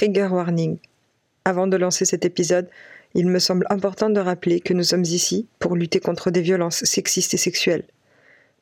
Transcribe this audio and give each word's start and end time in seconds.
Trigger 0.00 0.28
warning. 0.30 0.78
Avant 1.44 1.66
de 1.66 1.76
lancer 1.76 2.06
cet 2.06 2.24
épisode, 2.24 2.70
il 3.12 3.26
me 3.26 3.38
semble 3.38 3.66
important 3.68 4.08
de 4.08 4.18
rappeler 4.18 4.60
que 4.60 4.72
nous 4.72 4.82
sommes 4.82 5.04
ici 5.04 5.46
pour 5.58 5.76
lutter 5.76 6.00
contre 6.00 6.30
des 6.30 6.40
violences 6.40 6.84
sexistes 6.84 7.34
et 7.34 7.36
sexuelles. 7.36 7.84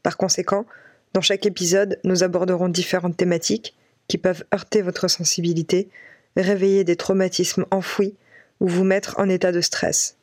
Par 0.03 0.17
conséquent, 0.17 0.67
dans 1.13 1.21
chaque 1.21 1.47
épisode, 1.47 2.01
nous 2.03 2.25
aborderons 2.25 2.69
différentes 2.69 3.17
thématiques 3.17 3.77
qui 4.09 4.19
peuvent 4.19 4.43
heurter 4.53 4.83
votre 4.83 5.07
sensibilité, 5.07 5.89
réveiller 6.37 6.83
des 6.83 6.97
traumatismes 6.97 7.67
enfouis 7.71 8.17
ou 8.59 8.67
vous 8.67 8.83
mettre 8.83 9.15
en 9.21 9.29
état 9.29 9.53
de 9.53 9.61
stress. 9.61 10.17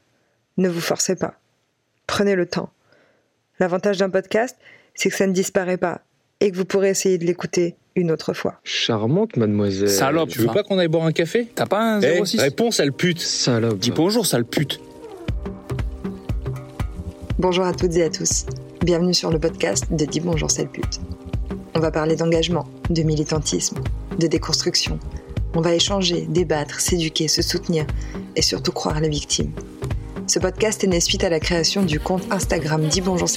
Ne 0.58 0.68
vous 0.68 0.82
forcez 0.82 1.16
pas. 1.16 1.40
Prenez 2.08 2.36
le 2.36 2.46
temps. 2.46 2.74
L'avantage 3.62 4.00
d'un 4.00 4.10
podcast, 4.10 4.58
c'est 4.96 5.10
que 5.10 5.16
ça 5.16 5.28
ne 5.28 5.32
disparaît 5.32 5.78
pas 5.78 6.02
et 6.42 6.52
que 6.52 6.58
vous 6.58 6.66
pourrez 6.66 6.90
essayer 6.90 7.18
de 7.18 7.26
l'écouter 7.26 7.78
une 7.96 8.12
autre 8.12 8.34
fois. 8.34 8.56
Charmante, 8.64 9.38
mademoiselle. 9.38 9.90
Salope. 9.90 10.30
Tu 10.30 10.40
veux 10.40 10.48
pas 10.48 10.64
qu'on 10.64 10.78
aille 10.78 10.90
boire 10.90 11.06
un 11.06 11.12
café? 11.14 11.48
T'as 11.56 11.66
pas 11.66 11.82
un 11.82 12.02
Eh, 12.02 12.24
06 12.26 12.40
réponds, 12.42 12.72
sale 12.72 12.92
pute. 12.92 13.22
Salope. 13.22 13.80
Dis 13.80 13.92
bonjour, 13.92 14.26
sale 14.26 14.46
pute. 14.46 14.80
Bonjour 17.40 17.66
à 17.66 17.74
toutes 17.74 17.96
et 17.96 18.04
à 18.04 18.10
tous. 18.10 18.46
Bienvenue 18.84 19.14
sur 19.14 19.32
le 19.32 19.40
podcast 19.40 19.86
de 19.92 20.04
Dis 20.06 20.20
bonjour 20.20 20.52
sale 20.52 20.68
pute. 20.68 21.00
On 21.74 21.80
va 21.80 21.92
parler 21.92 22.16
d'engagement, 22.16 22.68
de 22.90 23.02
militantisme, 23.04 23.78
de 24.20 24.28
déconstruction. 24.28 25.00
On 25.54 25.62
va 25.62 25.74
échanger, 25.74 26.26
débattre, 26.28 26.82
s'éduquer, 26.82 27.30
se 27.30 27.42
soutenir 27.42 27.86
et 28.36 28.42
surtout 28.42 28.74
croire 28.74 29.00
les 29.00 29.10
victimes. 29.10 29.52
Ce 30.28 30.40
podcast 30.40 30.84
est 30.84 30.88
né 30.88 31.00
suite 31.00 31.24
à 31.24 31.30
la 31.30 31.40
création 31.40 31.84
du 31.84 32.00
compte 32.00 32.24
Instagram 32.32 32.88
Dis 32.88 33.02
bonjour 33.02 33.30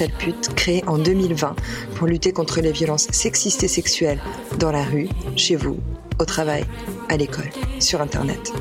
créé 0.56 0.83
en 0.87 0.97
2020 0.97 1.55
pour 1.97 2.06
lutter 2.06 2.33
contre 2.33 2.62
les 2.62 2.73
violences 2.73 3.09
sexistes 3.11 3.62
et 3.62 3.69
sexuelles 3.69 4.20
dans 4.59 4.73
la 4.73 4.84
rue, 4.84 5.11
chez 5.37 5.55
vous, 5.55 5.77
au 6.19 6.24
travail, 6.24 6.64
à 7.11 7.19
l'école, 7.19 7.51
sur 7.78 8.01
Internet. 8.01 8.55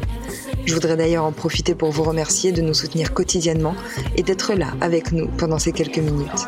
Je 0.65 0.73
voudrais 0.73 0.97
d'ailleurs 0.97 1.23
en 1.23 1.31
profiter 1.31 1.73
pour 1.73 1.91
vous 1.91 2.03
remercier 2.03 2.51
de 2.51 2.61
nous 2.61 2.73
soutenir 2.73 3.13
quotidiennement 3.13 3.75
et 4.17 4.23
d'être 4.23 4.53
là 4.53 4.73
avec 4.81 5.13
nous 5.13 5.27
pendant 5.27 5.59
ces 5.59 5.71
quelques 5.71 5.99
minutes. 5.99 6.47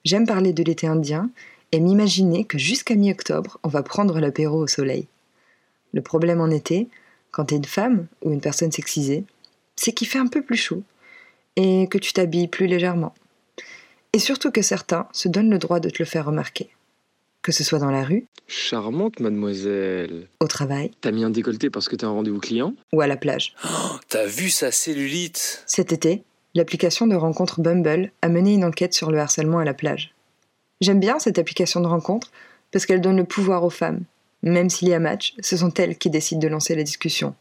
J'aime 0.04 0.26
parler 0.26 0.52
de 0.52 0.62
l'été 0.62 0.86
indien 0.86 1.30
et 1.72 1.80
m'imaginer 1.80 2.44
que 2.44 2.58
jusqu'à 2.58 2.94
mi-octobre, 2.94 3.58
on 3.62 3.68
va 3.68 3.82
prendre 3.82 4.18
l'apéro 4.18 4.58
au 4.58 4.66
soleil. 4.66 5.06
Le 5.92 6.00
problème 6.00 6.40
en 6.40 6.50
été, 6.50 6.88
quand 7.30 7.46
t'es 7.46 7.56
une 7.56 7.64
femme 7.64 8.06
ou 8.22 8.32
une 8.32 8.40
personne 8.40 8.72
sexisée, 8.72 9.24
c'est 9.76 9.92
qu'il 9.92 10.08
fait 10.08 10.18
un 10.18 10.26
peu 10.26 10.42
plus 10.42 10.56
chaud 10.56 10.82
et 11.56 11.86
que 11.88 11.98
tu 11.98 12.12
t'habilles 12.12 12.48
plus 12.48 12.66
légèrement. 12.66 13.14
Et 14.12 14.18
surtout 14.18 14.50
que 14.50 14.62
certains 14.62 15.06
se 15.12 15.28
donnent 15.28 15.50
le 15.50 15.58
droit 15.58 15.80
de 15.80 15.88
te 15.88 15.96
le 16.00 16.04
faire 16.04 16.26
remarquer. 16.26 16.70
Que 17.42 17.52
ce 17.52 17.64
soit 17.64 17.78
dans 17.78 17.90
la 17.90 18.04
rue, 18.04 18.26
Charmante, 18.48 19.20
mademoiselle. 19.20 20.26
au 20.40 20.46
travail 20.46 20.90
T'as 21.00 21.12
mis 21.12 21.24
un 21.24 21.30
décolleté 21.30 21.70
parce 21.70 21.88
que 21.88 21.96
t'as 21.96 22.08
un 22.08 22.10
rendez-vous 22.10 22.40
client? 22.40 22.74
Ou 22.92 23.00
à 23.00 23.06
la 23.06 23.16
plage. 23.16 23.54
T'as 24.08 24.26
vu 24.26 24.50
sa 24.50 24.72
cellulite? 24.72 25.62
Cet 25.66 25.92
été, 25.92 26.24
l'application 26.54 27.06
de 27.06 27.14
rencontre 27.14 27.60
Bumble 27.60 28.12
a 28.20 28.28
mené 28.28 28.52
une 28.54 28.64
enquête 28.64 28.92
sur 28.92 29.10
le 29.10 29.20
harcèlement 29.20 29.58
à 29.60 29.64
la 29.64 29.72
plage. 29.74 30.12
J'aime 30.80 31.00
bien 31.00 31.18
cette 31.18 31.38
application 31.38 31.80
de 31.80 31.86
rencontre 31.86 32.30
parce 32.72 32.84
qu'elle 32.86 33.00
donne 33.00 33.16
le 33.16 33.24
pouvoir 33.24 33.64
aux 33.64 33.70
femmes. 33.70 34.02
Même 34.42 34.68
s'il 34.70 34.88
y 34.88 34.94
a 34.94 34.98
match, 34.98 35.34
ce 35.40 35.56
sont 35.56 35.72
elles 35.74 35.96
qui 35.96 36.10
décident 36.10 36.40
de 36.40 36.48
lancer 36.48 36.74
la 36.74 36.82
discussion. 36.82 37.34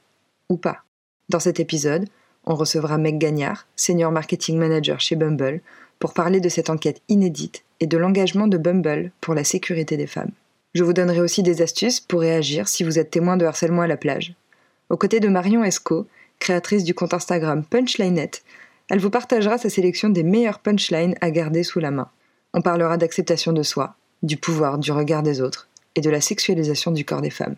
Ou 0.49 0.57
pas. 0.57 0.83
Dans 1.29 1.39
cet 1.39 1.59
épisode, 1.59 2.07
on 2.45 2.55
recevra 2.55 2.97
Meg 2.97 3.17
Gagnard, 3.17 3.67
senior 3.75 4.11
marketing 4.11 4.57
manager 4.57 4.99
chez 4.99 5.15
Bumble, 5.15 5.61
pour 5.99 6.13
parler 6.13 6.39
de 6.39 6.49
cette 6.49 6.69
enquête 6.69 7.01
inédite 7.09 7.63
et 7.79 7.87
de 7.87 7.97
l'engagement 7.97 8.47
de 8.47 8.57
Bumble 8.57 9.11
pour 9.21 9.33
la 9.33 9.43
sécurité 9.43 9.97
des 9.97 10.07
femmes. 10.07 10.31
Je 10.73 10.83
vous 10.83 10.93
donnerai 10.93 11.19
aussi 11.19 11.43
des 11.43 11.61
astuces 11.61 11.99
pour 11.99 12.21
réagir 12.21 12.67
si 12.67 12.83
vous 12.83 12.99
êtes 12.99 13.11
témoin 13.11 13.37
de 13.37 13.45
harcèlement 13.45 13.81
à 13.81 13.87
la 13.87 13.97
plage. 13.97 14.33
Aux 14.89 14.97
côtés 14.97 15.19
de 15.19 15.27
Marion 15.27 15.63
Esco, 15.63 16.07
créatrice 16.39 16.83
du 16.83 16.93
compte 16.93 17.13
Instagram 17.13 17.63
Punchlinette, 17.63 18.43
elle 18.89 18.99
vous 18.99 19.09
partagera 19.09 19.57
sa 19.57 19.69
sélection 19.69 20.09
des 20.09 20.23
meilleures 20.23 20.59
punchlines 20.59 21.15
à 21.21 21.31
garder 21.31 21.63
sous 21.63 21.79
la 21.79 21.91
main. 21.91 22.09
On 22.53 22.61
parlera 22.61 22.97
d'acceptation 22.97 23.53
de 23.53 23.61
soi, 23.61 23.95
du 24.23 24.37
pouvoir 24.37 24.79
du 24.79 24.91
regard 24.91 25.21
des 25.21 25.41
autres 25.41 25.67
et 25.95 26.01
de 26.01 26.09
la 26.09 26.21
sexualisation 26.21 26.91
du 26.91 27.05
corps 27.05 27.21
des 27.21 27.29
femmes. 27.29 27.55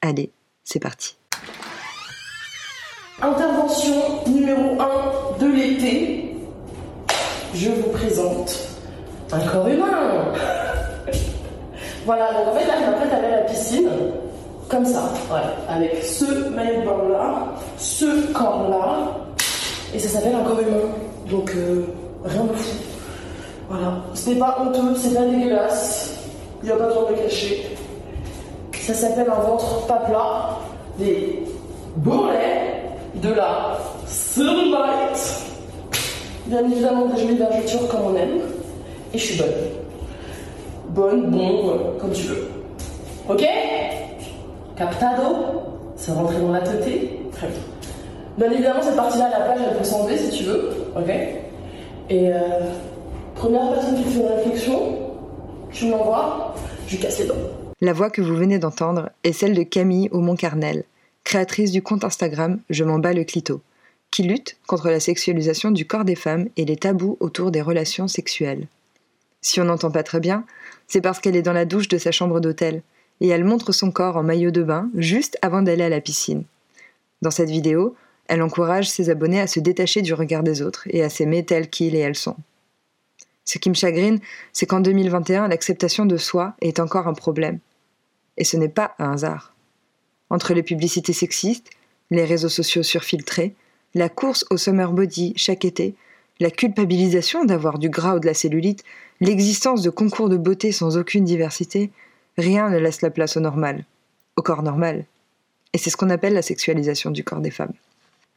Allez, 0.00 0.30
c'est 0.64 0.80
parti. 0.80 1.16
Intervention 3.20 4.26
numéro 4.26 4.80
1 4.80 5.38
de 5.40 5.46
l'été. 5.46 6.34
Je 7.58 7.70
vous 7.70 7.88
présente 7.88 8.56
un 9.32 9.40
corps 9.40 9.66
humain. 9.66 10.32
Voilà, 12.06 12.32
donc 12.32 12.54
en 12.54 12.56
fait 12.56 12.66
là 12.68 12.74
je 12.78 12.86
m'apprête 12.86 13.12
à 13.12 13.16
aller 13.16 13.30
la 13.30 13.38
piscine. 13.38 13.88
Comme 14.68 14.86
ça, 14.86 15.10
voilà, 15.28 15.54
avec 15.68 16.04
ce 16.04 16.50
maillot 16.50 16.82
de 16.82 16.86
bain 16.86 17.08
là, 17.10 17.46
ce 17.76 18.32
corps 18.32 18.68
là, 18.68 18.98
et 19.92 19.98
ça 19.98 20.08
s'appelle 20.08 20.36
un 20.36 20.44
corps 20.44 20.60
humain. 20.60 20.86
Donc 21.28 21.50
euh, 21.56 21.86
rien 22.24 22.44
de 22.44 22.52
fou. 22.54 22.76
Voilà, 23.68 23.94
ce 24.14 24.30
n'est 24.30 24.36
pas 24.36 24.58
honteux, 24.60 24.94
c'est 24.96 25.14
pas 25.14 25.24
dégueulasse, 25.24 26.14
il 26.62 26.66
n'y 26.66 26.72
a 26.72 26.76
pas 26.76 26.86
besoin 26.86 27.10
de 27.10 27.16
cacher. 27.16 27.76
Ça 28.72 28.94
s'appelle 28.94 29.26
un 29.36 29.40
ventre 29.40 29.84
pas 29.88 29.98
plat, 30.06 30.50
des 30.96 31.42
bourrelets, 31.96 32.84
de 33.16 33.32
la 33.32 33.78
cellulite. 34.06 35.47
Bien 36.48 36.64
évidemment 36.64 37.06
des 37.06 37.20
jolies 37.20 37.36
vergetures 37.36 37.86
comme 37.88 38.00
on 38.06 38.16
aime. 38.16 38.40
Et 39.12 39.18
je 39.18 39.22
suis 39.22 39.38
bonne. 39.38 39.48
Bonne, 40.88 41.30
bon, 41.30 41.78
comme 42.00 42.12
tu 42.12 42.22
veux. 42.22 42.48
Ok? 43.28 43.44
Captado? 44.74 45.24
C'est 45.96 46.12
rentré 46.12 46.40
dans 46.40 46.52
la 46.52 46.60
teuté? 46.60 47.20
Très 47.32 47.48
bien. 47.48 47.58
Bien 48.38 48.50
évidemment, 48.52 48.80
cette 48.80 48.96
partie-là, 48.96 49.26
à 49.26 49.38
la 49.38 49.44
plage, 49.44 49.58
elle 49.70 49.76
peut 49.76 49.84
s'enlever 49.84 50.16
si 50.16 50.30
tu 50.38 50.44
veux. 50.44 50.70
Ok? 50.96 51.10
Et 52.08 52.32
euh, 52.32 52.38
première 53.34 53.70
personne 53.72 53.96
qui 53.96 54.04
fait 54.04 54.20
une 54.20 54.26
réflexion, 54.26 54.96
tu 55.70 55.86
me 55.86 55.90
l'envoies, 55.90 56.54
je 56.86 56.96
casse 56.96 57.18
les 57.18 57.26
dents. 57.26 57.34
La 57.82 57.92
voix 57.92 58.08
que 58.08 58.22
vous 58.22 58.34
venez 58.34 58.58
d'entendre 58.58 59.10
est 59.22 59.32
celle 59.32 59.54
de 59.54 59.62
Camille 59.62 60.08
Aumont-Carnel, 60.12 60.84
créatrice 61.24 61.72
du 61.72 61.82
compte 61.82 62.04
Instagram 62.04 62.58
Je 62.70 62.84
m'en 62.84 62.98
bats 62.98 63.12
le 63.12 63.24
clito, 63.24 63.60
lutte 64.22 64.56
contre 64.66 64.88
la 64.88 65.00
sexualisation 65.00 65.70
du 65.70 65.86
corps 65.86 66.04
des 66.04 66.14
femmes 66.14 66.48
et 66.56 66.64
les 66.64 66.76
tabous 66.76 67.16
autour 67.20 67.50
des 67.50 67.62
relations 67.62 68.08
sexuelles. 68.08 68.66
Si 69.40 69.60
on 69.60 69.64
n'entend 69.64 69.90
pas 69.90 70.02
très 70.02 70.20
bien, 70.20 70.44
c'est 70.86 71.00
parce 71.00 71.20
qu'elle 71.20 71.36
est 71.36 71.42
dans 71.42 71.52
la 71.52 71.64
douche 71.64 71.88
de 71.88 71.98
sa 71.98 72.12
chambre 72.12 72.40
d'hôtel, 72.40 72.82
et 73.20 73.28
elle 73.28 73.44
montre 73.44 73.72
son 73.72 73.90
corps 73.90 74.16
en 74.16 74.22
maillot 74.22 74.50
de 74.50 74.62
bain 74.62 74.90
juste 74.94 75.38
avant 75.42 75.62
d'aller 75.62 75.84
à 75.84 75.88
la 75.88 76.00
piscine. 76.00 76.44
Dans 77.22 77.30
cette 77.30 77.50
vidéo, 77.50 77.96
elle 78.26 78.42
encourage 78.42 78.88
ses 78.88 79.10
abonnés 79.10 79.40
à 79.40 79.46
se 79.46 79.60
détacher 79.60 80.02
du 80.02 80.14
regard 80.14 80.42
des 80.42 80.62
autres 80.62 80.86
et 80.90 81.02
à 81.02 81.08
s'aimer 81.08 81.44
tels 81.44 81.70
qu'ils 81.70 81.94
et 81.94 82.00
elles 82.00 82.14
sont. 82.14 82.36
Ce 83.44 83.58
qui 83.58 83.70
me 83.70 83.74
chagrine, 83.74 84.20
c'est 84.52 84.66
qu'en 84.66 84.80
2021, 84.80 85.48
l'acceptation 85.48 86.04
de 86.04 86.18
soi 86.18 86.54
est 86.60 86.80
encore 86.80 87.08
un 87.08 87.14
problème. 87.14 87.58
Et 88.36 88.44
ce 88.44 88.56
n'est 88.56 88.68
pas 88.68 88.94
un 88.98 89.12
hasard. 89.12 89.54
Entre 90.30 90.52
les 90.52 90.62
publicités 90.62 91.14
sexistes, 91.14 91.70
les 92.10 92.24
réseaux 92.24 92.50
sociaux 92.50 92.82
surfiltrés, 92.82 93.54
la 93.94 94.08
course 94.08 94.44
au 94.50 94.56
summer 94.56 94.92
body 94.92 95.32
chaque 95.36 95.64
été, 95.64 95.94
la 96.40 96.50
culpabilisation 96.50 97.44
d'avoir 97.44 97.78
du 97.78 97.88
gras 97.88 98.16
ou 98.16 98.20
de 98.20 98.26
la 98.26 98.34
cellulite, 98.34 98.84
l'existence 99.20 99.82
de 99.82 99.90
concours 99.90 100.28
de 100.28 100.36
beauté 100.36 100.72
sans 100.72 100.96
aucune 100.96 101.24
diversité, 101.24 101.90
rien 102.36 102.70
ne 102.70 102.78
laisse 102.78 103.02
la 103.02 103.10
place 103.10 103.36
au 103.36 103.40
normal, 103.40 103.84
au 104.36 104.42
corps 104.42 104.62
normal. 104.62 105.04
Et 105.72 105.78
c'est 105.78 105.90
ce 105.90 105.96
qu'on 105.96 106.10
appelle 106.10 106.34
la 106.34 106.42
sexualisation 106.42 107.10
du 107.10 107.24
corps 107.24 107.40
des 107.40 107.50
femmes. 107.50 107.72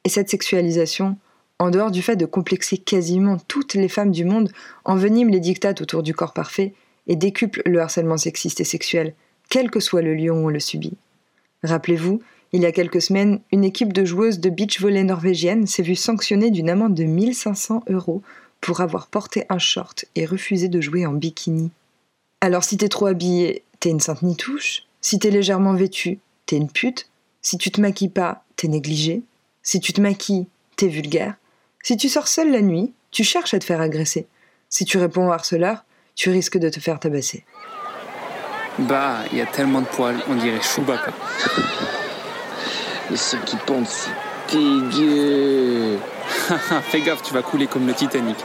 Et 0.04 0.10
cette 0.10 0.30
sexualisation, 0.30 1.18
en 1.60 1.70
dehors 1.70 1.92
du 1.92 2.02
fait 2.02 2.16
de 2.16 2.26
complexer 2.26 2.78
quasiment 2.78 3.38
toutes 3.48 3.76
les 3.76 3.88
femmes 3.88 4.12
du 4.12 4.26
monde, 4.26 4.52
envenime 4.84 5.30
les 5.30 5.40
dictates 5.40 5.82
autour 5.82 6.02
du 6.02 6.14
corps 6.14 6.34
parfait 6.34 6.74
et 7.08 7.16
décuple 7.16 7.62
le 7.66 7.80
harcèlement 7.80 8.18
sexiste 8.18 8.60
et 8.62 8.66
sexuel, 8.66 9.14
quel 9.50 9.70
que 9.70 9.80
soit 9.80 10.02
le 10.02 10.16
lieu 10.16 10.32
où 10.32 10.46
on 10.46 10.50
le 10.50 10.60
subit. 10.60 10.98
Rappelez-vous, 11.64 12.22
il 12.54 12.62
y 12.62 12.66
a 12.66 12.72
quelques 12.74 13.02
semaines, 13.02 13.40
une 13.52 13.64
équipe 13.64 13.94
de 13.94 14.04
joueuses 14.04 14.40
de 14.40 14.50
beach 14.50 14.82
volley 14.82 15.04
norvégienne 15.04 15.68
s'est 15.68 15.84
vue 15.84 15.96
sanctionnée 15.96 16.52
d'une 16.52 16.70
amende 16.70 16.96
de 16.96 17.06
1500 17.06 17.84
euros 17.90 18.22
pour 18.60 18.82
avoir 18.82 19.08
porté 19.08 19.46
un 19.50 19.58
short 19.58 20.06
et 20.16 20.26
refusé 20.26 20.68
de 20.68 20.82
jouer 20.82 21.06
en 21.06 21.14
bikini. 21.14 21.72
Alors 22.42 22.64
si 22.64 22.76
t'es 22.76 22.90
trop 22.90 23.06
habillée, 23.06 23.64
t'es 23.80 23.90
une 23.90 24.02
sainte 24.02 24.22
nitouche. 24.22 24.84
Si 25.00 25.18
t'es 25.18 25.32
légèrement 25.32 25.74
vêtue, 25.74 26.20
t'es 26.46 26.58
une 26.58 26.70
pute. 26.70 27.10
Si 27.42 27.58
tu 27.58 27.72
te 27.72 27.80
maquilles 27.80 28.10
pas, 28.10 28.44
t'es 28.58 28.68
négligée. 28.68 29.24
Si 29.64 29.80
tu 29.80 29.94
te 29.94 30.02
maquilles, 30.02 30.48
t'es 30.76 30.88
vulgaire. 30.88 31.36
Si 31.84 31.96
tu 31.96 32.10
sors 32.10 32.28
seule 32.28 32.52
la 32.52 32.62
nuit, 32.62 32.94
tu 33.12 33.24
cherches 33.24 33.54
à 33.54 33.60
te 33.60 33.66
faire 33.66 33.82
agresser. 33.82 34.28
Si 34.70 34.84
tu 34.84 34.98
réponds 34.98 35.28
au 35.28 35.32
harceleur, 35.32 35.86
tu 36.16 36.30
risques 36.30 36.58
de 36.58 36.70
te 36.70 36.80
faire 36.80 37.00
tabasser. 37.00 37.46
Bah, 38.80 39.20
il 39.32 39.38
y 39.38 39.42
a 39.42 39.46
tellement 39.46 39.82
de 39.82 39.88
poils, 39.88 40.22
on 40.30 40.36
dirait 40.36 40.62
Chewbacca. 40.62 41.14
Le 43.10 43.16
seul 43.16 43.42
qui 43.42 43.58
pend, 43.58 43.84
c'est 43.86 44.12
dégueu. 44.52 45.98
Fais 46.84 47.02
gaffe, 47.02 47.24
tu 47.24 47.34
vas 47.34 47.42
couler 47.42 47.68
comme 47.68 47.88
le 47.88 47.94
Titanic. 47.94 48.38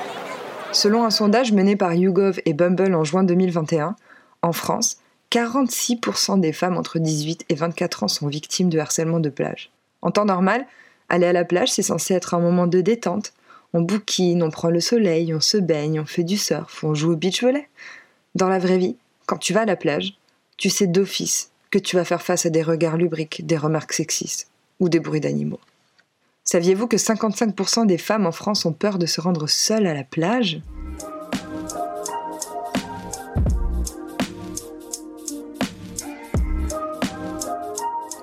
Selon 0.73 1.05
un 1.05 1.11
sondage 1.11 1.53
mené 1.53 1.77
par 1.77 1.95
YouGov 1.95 2.41
et 2.45 2.53
Bumble 2.53 2.95
en 2.95 3.05
juin 3.05 3.25
2021, 3.25 3.97
en 4.43 4.53
France, 4.53 4.99
46% 5.33 6.41
des 6.41 6.53
femmes 6.53 6.77
entre 6.77 6.99
18 6.99 7.45
et 7.49 7.55
24 7.55 8.05
ans 8.05 8.09
sont 8.09 8.29
victimes 8.29 8.69
de 8.69 8.79
harcèlement 8.79 9.21
de 9.21 9.29
plage. 9.29 9.71
En 10.03 10.11
temps 10.11 10.25
normal, 10.25 10.67
aller 11.09 11.27
à 11.27 11.33
la 11.33 11.45
plage, 11.45 11.73
c'est 11.73 11.83
censé 11.83 12.15
être 12.15 12.35
un 12.35 12.41
moment 12.41 12.67
de 12.67 12.81
détente. 12.81 13.33
On 13.73 13.81
bouquine, 13.81 14.43
on 14.43 14.51
prend 14.51 14.71
le 14.71 14.81
soleil, 14.81 15.35
on 15.35 15.41
se 15.41 15.57
baigne, 15.57 16.01
on 16.01 16.07
fait 16.07 16.25
du 16.25 16.37
surf, 16.37 16.85
on 16.85 16.95
joue 16.95 17.13
au 17.13 17.17
beach 17.17 17.43
volley. 17.43 17.69
Dans 18.35 18.49
la 18.49 18.59
vraie 18.59 18.79
vie, 18.79 18.97
quand 19.27 19.39
tu 19.39 19.53
vas 19.53 19.63
à 19.63 19.67
la 19.67 19.77
plage, 19.77 20.19
tu 20.57 20.71
sais 20.71 20.87
d'office 20.87 21.51
que 21.71 21.79
tu 21.79 21.97
vas 21.97 22.05
faire 22.05 22.23
face 22.23 22.47
à 22.47 22.51
des 22.51 22.63
regards 22.63 22.97
lubriques, 22.97 23.47
des 23.47 23.57
remarques 23.57 23.93
sexistes 23.93 24.49
ou 24.81 24.89
des 24.89 25.01
bruits 25.01 25.21
d'animaux. 25.21 25.61
Saviez-vous 26.45 26.87
que 26.87 26.97
55% 26.97 27.87
des 27.87 27.99
femmes 27.99 28.25
en 28.25 28.33
France 28.33 28.65
ont 28.67 28.73
peur 28.73 28.99
de 28.99 29.07
se 29.07 29.21
rendre 29.21 29.49
seules 29.49 29.87
à 29.87 29.95
la 29.95 30.05
plage? 30.05 30.61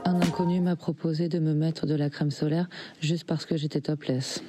Un 0.06 0.22
inconnu 0.22 0.62
m'a 0.62 0.78
proposé 0.78 1.28
de 1.28 1.39
me 1.39 1.54
mettre 1.54 1.86
de 1.86 1.96
la 1.96 2.10
crème 2.10 2.31
solaire 2.31 2.69
juste 3.01 3.25
parce 3.25 3.46
que 3.46 3.57
j'étais 3.57 3.81
topless. 3.81 4.42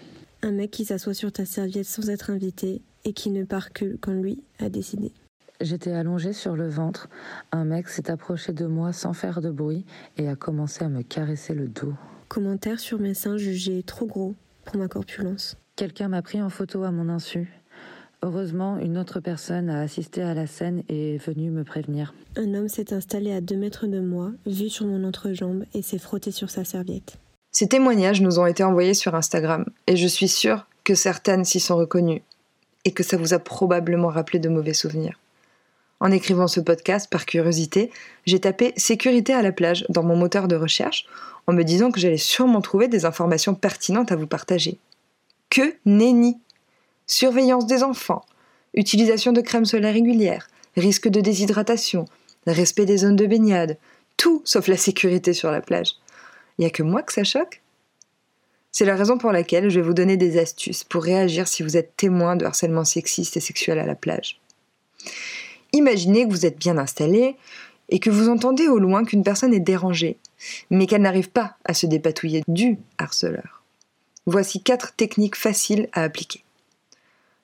Un 0.42 0.52
mec 0.52 0.70
qui 0.70 0.84
s'assoit 0.84 1.14
sur 1.14 1.32
ta 1.32 1.44
serviette 1.44 1.86
sans 1.86 2.10
être 2.10 2.30
invité 2.30 2.80
et 3.04 3.12
qui 3.12 3.30
ne 3.30 3.44
part 3.44 3.72
que 3.72 3.96
quand 4.00 4.12
lui 4.12 4.40
a 4.60 4.68
décidé. 4.68 5.12
J'étais 5.60 5.92
allongée 5.92 6.32
sur 6.32 6.56
le 6.56 6.68
ventre. 6.68 7.08
Un 7.52 7.64
mec 7.64 7.88
s'est 7.88 8.10
approché 8.10 8.52
de 8.52 8.66
moi 8.66 8.92
sans 8.92 9.12
faire 9.12 9.40
de 9.40 9.50
bruit 9.50 9.84
et 10.16 10.28
a 10.28 10.34
commencé 10.34 10.84
à 10.84 10.88
me 10.88 11.02
caresser 11.02 11.54
le 11.54 11.68
dos. 11.68 11.94
Commentaire 12.28 12.80
sur 12.80 12.98
mes 12.98 13.14
seins 13.14 13.36
jugés 13.36 13.82
trop 13.82 14.06
gros 14.06 14.34
pour 14.64 14.76
ma 14.76 14.88
corpulence. 14.88 15.56
Quelqu'un 15.76 16.08
m'a 16.08 16.22
pris 16.22 16.42
en 16.42 16.50
photo 16.50 16.82
à 16.82 16.90
mon 16.90 17.08
insu. 17.08 17.52
Heureusement, 18.22 18.78
une 18.78 18.96
autre 18.96 19.20
personne 19.20 19.68
a 19.68 19.80
assisté 19.80 20.22
à 20.22 20.34
la 20.34 20.46
scène 20.46 20.82
et 20.88 21.16
est 21.16 21.18
venue 21.18 21.50
me 21.50 21.62
prévenir. 21.62 22.14
Un 22.36 22.54
homme 22.54 22.68
s'est 22.68 22.94
installé 22.94 23.32
à 23.32 23.40
deux 23.40 23.56
mètres 23.56 23.86
de 23.86 24.00
moi, 24.00 24.32
vu 24.46 24.70
sur 24.70 24.86
mon 24.86 25.04
entrejambe, 25.04 25.64
et 25.74 25.82
s'est 25.82 25.98
frotté 25.98 26.30
sur 26.30 26.48
sa 26.48 26.64
serviette. 26.64 27.18
Ces 27.52 27.68
témoignages 27.68 28.22
nous 28.22 28.38
ont 28.38 28.46
été 28.46 28.64
envoyés 28.64 28.94
sur 28.94 29.14
Instagram, 29.14 29.66
et 29.86 29.96
je 29.96 30.06
suis 30.06 30.28
sûre 30.28 30.66
que 30.84 30.94
certaines 30.94 31.44
s'y 31.44 31.60
sont 31.60 31.76
reconnues, 31.76 32.22
et 32.86 32.92
que 32.92 33.02
ça 33.02 33.18
vous 33.18 33.34
a 33.34 33.38
probablement 33.38 34.08
rappelé 34.08 34.38
de 34.38 34.48
mauvais 34.48 34.74
souvenirs. 34.74 35.20
En 36.00 36.10
écrivant 36.10 36.48
ce 36.48 36.60
podcast, 36.60 37.08
par 37.10 37.26
curiosité, 37.26 37.90
j'ai 38.26 38.40
tapé 38.40 38.72
sécurité 38.76 39.32
à 39.32 39.42
la 39.42 39.52
plage 39.52 39.86
dans 39.88 40.02
mon 40.02 40.16
moteur 40.16 40.48
de 40.48 40.56
recherche 40.56 41.06
en 41.46 41.52
me 41.52 41.62
disant 41.62 41.90
que 41.90 42.00
j'allais 42.00 42.16
sûrement 42.16 42.60
trouver 42.60 42.88
des 42.88 43.04
informations 43.04 43.54
pertinentes 43.54 44.12
à 44.12 44.16
vous 44.16 44.26
partager. 44.26 44.78
Que 45.50 45.74
nenni 45.84 46.38
Surveillance 47.06 47.66
des 47.66 47.82
enfants, 47.82 48.24
utilisation 48.72 49.32
de 49.32 49.40
crème 49.40 49.66
solaire 49.66 49.92
régulière, 49.92 50.48
risque 50.76 51.08
de 51.08 51.20
déshydratation, 51.20 52.06
respect 52.46 52.86
des 52.86 52.98
zones 52.98 53.16
de 53.16 53.26
baignade, 53.26 53.76
tout 54.16 54.42
sauf 54.44 54.68
la 54.68 54.76
sécurité 54.76 55.32
sur 55.32 55.50
la 55.50 55.60
plage. 55.60 55.96
Il 56.58 56.62
n'y 56.62 56.66
a 56.66 56.70
que 56.70 56.82
moi 56.82 57.02
que 57.02 57.12
ça 57.12 57.24
choque? 57.24 57.60
C'est 58.72 58.84
la 58.84 58.96
raison 58.96 59.18
pour 59.18 59.32
laquelle 59.32 59.70
je 59.70 59.78
vais 59.78 59.86
vous 59.86 59.94
donner 59.94 60.16
des 60.16 60.38
astuces 60.38 60.82
pour 60.82 61.04
réagir 61.04 61.46
si 61.46 61.62
vous 61.62 61.76
êtes 61.76 61.96
témoin 61.96 62.36
de 62.36 62.44
harcèlement 62.44 62.84
sexiste 62.84 63.36
et 63.36 63.40
sexuel 63.40 63.78
à 63.78 63.86
la 63.86 63.94
plage. 63.94 64.40
Imaginez 65.74 66.24
que 66.24 66.30
vous 66.30 66.46
êtes 66.46 66.56
bien 66.56 66.78
installé 66.78 67.34
et 67.88 67.98
que 67.98 68.08
vous 68.08 68.28
entendez 68.28 68.68
au 68.68 68.78
loin 68.78 69.04
qu'une 69.04 69.24
personne 69.24 69.52
est 69.52 69.58
dérangée, 69.58 70.18
mais 70.70 70.86
qu'elle 70.86 71.02
n'arrive 71.02 71.30
pas 71.30 71.56
à 71.64 71.74
se 71.74 71.86
dépatouiller 71.86 72.44
du 72.46 72.78
harceleur. 72.98 73.64
Voici 74.24 74.62
quatre 74.62 74.94
techniques 74.94 75.34
faciles 75.34 75.88
à 75.92 76.04
appliquer. 76.04 76.44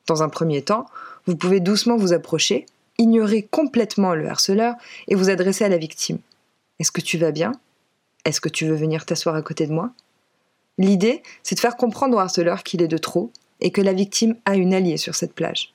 Dans 0.07 0.23
un 0.23 0.29
premier 0.29 0.63
temps, 0.63 0.87
vous 1.27 1.35
pouvez 1.35 1.59
doucement 1.59 1.97
vous 1.97 2.13
approcher, 2.13 2.67
ignorer 2.99 3.43
complètement 3.43 4.15
le 4.15 4.29
harceleur 4.29 4.77
et 5.09 5.17
vous 5.17 5.29
adresser 5.29 5.65
à 5.65 5.69
la 5.69 5.77
victime. 5.77 6.21
Est-ce 6.79 6.93
que 6.93 7.01
tu 7.01 7.19
vas 7.19 7.33
bien? 7.33 7.51
Est-ce 8.25 8.41
que 8.41 8.49
tu 8.49 8.65
veux 8.65 8.77
venir 8.77 9.07
t'asseoir 9.07 9.35
à 9.35 9.43
côté 9.43 9.67
de 9.67 9.73
moi? 9.73 9.91
L'idée, 10.79 11.25
c'est 11.43 11.57
de 11.57 11.61
faire 11.61 11.77
comprendre 11.77 12.17
au 12.17 12.21
harceleur 12.21 12.63
qu'il 12.63 12.81
est 12.81 12.89
de 12.89 12.97
trop 12.97 13.33
et 13.61 13.73
que 13.73 13.81
la 13.81 13.93
victime 13.93 14.37
a 14.45 14.55
une 14.55 14.73
alliée 14.73 14.99
sur 14.99 15.17
cette 15.17 15.35
plage. 15.35 15.75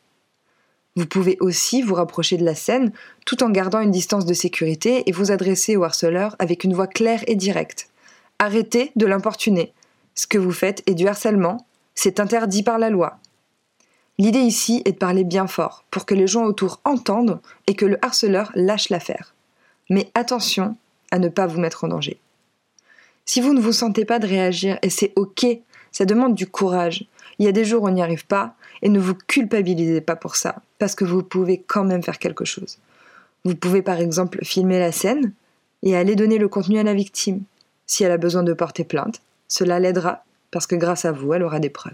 Vous 0.96 1.06
pouvez 1.06 1.38
aussi 1.42 1.82
vous 1.82 1.96
rapprocher 1.96 2.38
de 2.38 2.46
la 2.46 2.56
scène 2.56 2.92
tout 3.26 3.44
en 3.44 3.50
gardant 3.50 3.82
une 3.82 3.92
distance 3.92 4.26
de 4.26 4.34
sécurité 4.34 5.04
et 5.08 5.12
vous 5.12 5.32
adresser 5.32 5.76
au 5.76 5.84
harceleur 5.84 6.36
avec 6.40 6.64
une 6.64 6.74
voix 6.74 6.88
claire 6.88 7.24
et 7.28 7.36
directe. 7.36 7.90
Arrêtez 8.40 8.92
de 8.96 9.06
l'importuner. 9.06 9.74
Ce 10.14 10.28
que 10.28 10.38
vous 10.38 10.54
faites 10.54 10.84
est 10.90 10.94
du 10.94 11.08
harcèlement, 11.08 11.66
c'est 11.96 12.20
interdit 12.20 12.64
par 12.64 12.80
la 12.80 12.90
loi. 12.90 13.20
L'idée 14.18 14.40
ici 14.40 14.82
est 14.86 14.94
de 14.94 14.98
parler 14.98 15.26
bien 15.26 15.48
fort 15.48 15.84
pour 15.92 16.06
que 16.06 16.16
les 16.16 16.28
gens 16.28 16.46
autour 16.46 16.80
entendent 16.86 17.42
et 17.68 17.76
que 17.76 17.86
le 17.86 17.98
harceleur 18.02 18.52
lâche 18.56 18.90
l'affaire. 18.90 19.34
Mais 19.90 20.10
attention 20.14 20.78
à 21.12 21.20
ne 21.20 21.28
pas 21.28 21.48
vous 21.48 21.60
mettre 21.60 21.84
en 21.84 21.90
danger. 21.90 22.18
Si 23.26 23.42
vous 23.42 23.54
ne 23.54 23.60
vous 23.60 23.74
sentez 23.74 24.06
pas 24.06 24.20
de 24.20 24.28
réagir, 24.28 24.80
et 24.82 24.90
c'est 24.90 25.12
ok, 25.16 25.46
ça 25.92 26.06
demande 26.06 26.36
du 26.36 26.48
courage. 26.48 27.06
Il 27.40 27.46
y 27.46 27.50
a 27.50 27.52
des 27.52 27.66
jours 27.66 27.84
où 27.84 27.88
on 27.88 27.92
n'y 27.92 28.02
arrive 28.02 28.26
pas, 28.26 28.56
et 28.82 28.90
ne 28.90 29.00
vous 29.00 29.16
culpabilisez 29.16 30.02
pas 30.02 30.16
pour 30.16 30.36
ça, 30.36 30.62
parce 30.80 30.96
que 30.96 31.06
vous 31.06 31.24
pouvez 31.24 31.64
quand 31.66 31.84
même 31.84 32.04
faire 32.04 32.20
quelque 32.20 32.46
chose. 32.46 32.78
Vous 33.44 33.56
pouvez 33.56 33.82
par 33.82 34.00
exemple 34.00 34.40
filmer 34.44 34.80
la 34.80 34.92
scène 34.92 35.32
et 35.84 35.96
aller 35.96 36.16
donner 36.16 36.38
le 36.38 36.48
contenu 36.48 36.80
à 36.80 36.84
la 36.84 36.94
victime. 36.94 37.44
Si 37.86 38.04
elle 38.04 38.12
a 38.12 38.18
besoin 38.18 38.44
de 38.44 38.54
porter 38.54 38.84
plainte, 38.84 39.22
cela 39.48 39.80
l'aidera, 39.80 40.24
parce 40.52 40.68
que 40.68 40.76
grâce 40.76 41.06
à 41.06 41.12
vous, 41.12 41.34
elle 41.34 41.44
aura 41.44 41.60
des 41.60 41.70
preuves. 41.70 41.94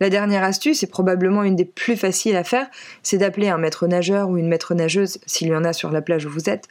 La 0.00 0.10
dernière 0.10 0.42
astuce, 0.42 0.82
et 0.82 0.88
probablement 0.88 1.44
une 1.44 1.54
des 1.54 1.64
plus 1.64 1.96
faciles 1.96 2.34
à 2.34 2.42
faire, 2.42 2.68
c'est 3.04 3.18
d'appeler 3.18 3.48
un 3.48 3.58
maître 3.58 3.86
nageur 3.86 4.28
ou 4.28 4.36
une 4.36 4.48
maître 4.48 4.74
nageuse, 4.74 5.18
s'il 5.26 5.48
y 5.48 5.54
en 5.54 5.64
a 5.64 5.72
sur 5.72 5.92
la 5.92 6.02
plage 6.02 6.26
où 6.26 6.30
vous 6.30 6.50
êtes, 6.50 6.66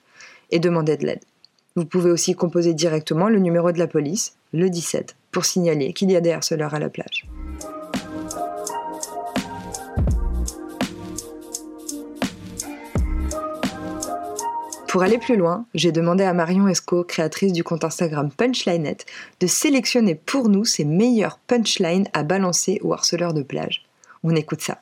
et 0.49 0.59
demander 0.59 0.97
de 0.97 1.05
l'aide. 1.05 1.23
Vous 1.77 1.85
pouvez 1.85 2.11
aussi 2.11 2.35
composer 2.35 2.73
directement 2.73 3.29
le 3.29 3.39
numéro 3.39 3.71
de 3.71 3.79
la 3.79 3.87
police, 3.87 4.35
le 4.51 4.69
17, 4.69 5.15
pour 5.31 5.45
signaler 5.45 5.93
qu'il 5.93 6.11
y 6.11 6.17
a 6.17 6.21
des 6.21 6.33
harceleurs 6.33 6.73
à 6.73 6.79
la 6.79 6.89
plage. 6.89 7.25
Pour 14.91 15.03
aller 15.03 15.19
plus 15.19 15.37
loin, 15.37 15.63
j'ai 15.73 15.93
demandé 15.93 16.25
à 16.25 16.33
Marion 16.33 16.67
Esco, 16.67 17.05
créatrice 17.05 17.53
du 17.53 17.63
compte 17.63 17.85
Instagram 17.85 18.29
Punchlinet, 18.29 18.97
de 19.39 19.47
sélectionner 19.47 20.15
pour 20.15 20.49
nous 20.49 20.65
ses 20.65 20.83
meilleurs 20.83 21.39
punchlines 21.47 22.09
à 22.11 22.23
balancer 22.23 22.77
aux 22.83 22.91
harceleurs 22.91 23.33
de 23.33 23.41
plage. 23.41 23.85
On 24.21 24.35
écoute 24.35 24.59
ça. 24.59 24.79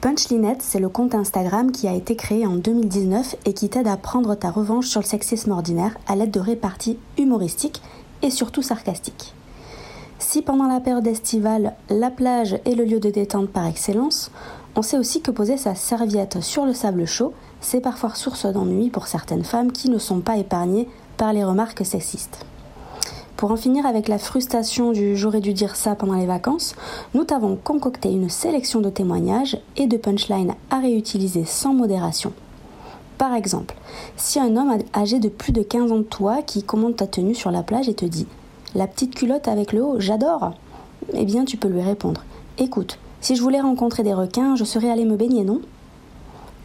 Punchlinet, 0.00 0.58
c'est 0.60 0.78
le 0.78 0.88
compte 0.88 1.16
Instagram 1.16 1.72
qui 1.72 1.88
a 1.88 1.94
été 1.94 2.14
créé 2.14 2.46
en 2.46 2.54
2019 2.54 3.34
et 3.46 3.52
qui 3.52 3.68
t'aide 3.68 3.88
à 3.88 3.96
prendre 3.96 4.36
ta 4.36 4.52
revanche 4.52 4.86
sur 4.86 5.00
le 5.00 5.06
sexisme 5.06 5.50
ordinaire 5.50 5.98
à 6.06 6.14
l'aide 6.14 6.30
de 6.30 6.38
réparties 6.38 7.00
humoristiques 7.18 7.82
et 8.22 8.30
surtout 8.30 8.62
sarcastique. 8.62 9.34
Si 10.20 10.40
pendant 10.42 10.68
la 10.68 10.78
période 10.78 11.08
estivale, 11.08 11.74
la 11.90 12.12
plage 12.12 12.60
est 12.64 12.76
le 12.76 12.84
lieu 12.84 13.00
de 13.00 13.10
détente 13.10 13.50
par 13.50 13.66
excellence, 13.66 14.30
on 14.76 14.82
sait 14.82 14.98
aussi 14.98 15.20
que 15.20 15.32
poser 15.32 15.56
sa 15.56 15.74
serviette 15.74 16.42
sur 16.42 16.64
le 16.64 16.74
sable 16.74 17.04
chaud, 17.04 17.34
c'est 17.60 17.80
parfois 17.80 18.14
source 18.14 18.46
d'ennui 18.46 18.90
pour 18.90 19.06
certaines 19.06 19.44
femmes 19.44 19.72
qui 19.72 19.90
ne 19.90 19.98
sont 19.98 20.20
pas 20.20 20.36
épargnées 20.36 20.88
par 21.16 21.32
les 21.32 21.44
remarques 21.44 21.84
sexistes. 21.84 22.44
Pour 23.36 23.52
en 23.52 23.56
finir 23.56 23.86
avec 23.86 24.08
la 24.08 24.18
frustration 24.18 24.90
du 24.90 25.16
j'aurais 25.16 25.40
dû 25.40 25.52
dire 25.52 25.76
ça 25.76 25.94
pendant 25.94 26.14
les 26.16 26.26
vacances, 26.26 26.74
nous 27.14 27.24
t'avons 27.24 27.56
concocté 27.56 28.10
une 28.10 28.28
sélection 28.28 28.80
de 28.80 28.90
témoignages 28.90 29.58
et 29.76 29.86
de 29.86 29.96
punchlines 29.96 30.54
à 30.70 30.80
réutiliser 30.80 31.44
sans 31.44 31.72
modération. 31.72 32.32
Par 33.16 33.34
exemple, 33.34 33.76
si 34.16 34.40
un 34.40 34.56
homme 34.56 34.78
âgé 34.94 35.18
de 35.18 35.28
plus 35.28 35.52
de 35.52 35.62
15 35.62 35.92
ans 35.92 35.98
de 35.98 36.02
toi 36.02 36.42
qui 36.42 36.62
commande 36.62 36.96
ta 36.96 37.06
tenue 37.06 37.34
sur 37.34 37.50
la 37.50 37.62
plage 37.62 37.88
et 37.88 37.94
te 37.94 38.04
dit 38.04 38.26
La 38.74 38.86
petite 38.86 39.14
culotte 39.14 39.48
avec 39.48 39.72
le 39.72 39.84
haut, 39.84 40.00
j'adore 40.00 40.52
Eh 41.14 41.24
bien, 41.24 41.44
tu 41.44 41.56
peux 41.56 41.68
lui 41.68 41.82
répondre 41.82 42.22
Écoute, 42.58 42.98
si 43.20 43.36
je 43.36 43.42
voulais 43.42 43.60
rencontrer 43.60 44.02
des 44.02 44.14
requins, 44.14 44.56
je 44.56 44.64
serais 44.64 44.90
allé 44.90 45.04
me 45.04 45.16
baigner, 45.16 45.44
non? 45.44 45.60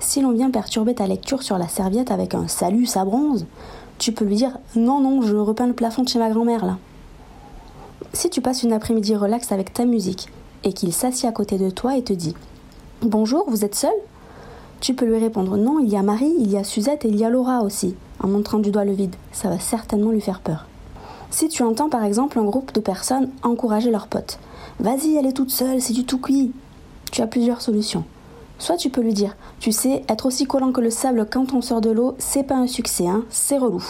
Si 0.04 0.22
l'on 0.22 0.32
vient 0.32 0.52
perturber 0.52 0.94
ta 0.94 1.08
lecture 1.08 1.42
sur 1.42 1.58
la 1.58 1.68
serviette 1.68 2.12
avec 2.12 2.36
un 2.36 2.48
Salut, 2.48 2.86
ça 2.86 3.06
bronze 3.06 3.46
tu 4.04 4.12
peux 4.12 4.26
lui 4.26 4.36
dire 4.36 4.58
non, 4.76 5.00
non, 5.00 5.22
je 5.22 5.36
repeins 5.36 5.66
le 5.66 5.74
plafond 5.74 6.04
de 6.04 6.10
chez 6.10 6.20
ma 6.20 6.30
grand-mère 6.30 6.66
là. 6.66 6.78
Si 8.12 8.30
tu 8.30 8.42
passes 8.42 8.64
une 8.64 8.74
après-midi 8.74 9.16
relax 9.16 9.52
avec 9.54 9.74
ta 9.74 9.86
musique 9.86 10.28
et 10.66 10.74
qu'il 10.74 10.92
s'assied 10.92 11.30
à 11.30 11.32
côté 11.32 11.58
de 11.58 11.70
toi 11.70 11.96
et 11.96 12.04
te 12.04 12.12
dit 12.12 12.36
Bonjour, 13.02 13.46
vous 13.48 13.64
êtes 13.64 13.76
seul? 13.76 13.94
Tu 14.82 14.94
peux 14.94 15.06
lui 15.06 15.18
répondre 15.18 15.56
Non, 15.56 15.80
il 15.80 15.90
y 15.90 15.96
a 15.96 16.04
Marie, 16.04 16.34
il 16.38 16.52
y 16.52 16.58
a 16.58 16.66
Suzette 16.66 17.06
et 17.06 17.08
il 17.08 17.16
y 17.16 17.24
a 17.24 17.30
Laura 17.30 17.62
aussi, 17.62 17.96
en 18.20 18.28
montrant 18.28 18.60
du 18.60 18.72
doigt 18.72 18.84
le 18.84 18.92
vide. 18.92 19.16
Ça 19.32 19.48
va 19.48 19.58
certainement 19.58 20.12
lui 20.12 20.20
faire 20.20 20.42
peur. 20.42 20.68
Si 21.32 21.48
tu 21.48 21.64
entends 21.64 21.90
par 21.90 22.04
exemple 22.04 22.38
un 22.40 22.44
groupe 22.44 22.74
de 22.74 22.82
personnes 22.82 23.30
encourager 23.42 23.90
leur 23.90 24.08
pote 24.08 24.38
Vas-y, 24.80 25.16
elle 25.16 25.28
est 25.28 25.34
toute 25.34 25.52
seule, 25.52 25.82
c'est 25.82 25.94
du 25.94 26.04
tout 26.04 26.20
cuit. 26.20 26.52
Tu 27.12 27.22
as 27.22 27.28
plusieurs 27.28 27.62
solutions. 27.62 28.04
Soit 28.64 28.78
tu 28.78 28.90
peux 28.90 29.02
lui 29.02 29.14
dire, 29.14 29.36
tu 29.60 29.74
sais, 29.74 30.06
être 30.08 30.26
aussi 30.26 30.46
collant 30.46 30.72
que 30.72 30.80
le 30.80 30.90
sable 30.90 31.28
quand 31.30 31.52
on 31.52 31.62
sort 31.62 31.82
de 31.82 31.90
l'eau, 31.90 32.16
c'est 32.18 32.44
pas 32.44 32.56
un 32.56 32.68
succès, 32.68 33.06
hein, 33.06 33.26
c'est 33.30 33.58
relou. 33.58 33.84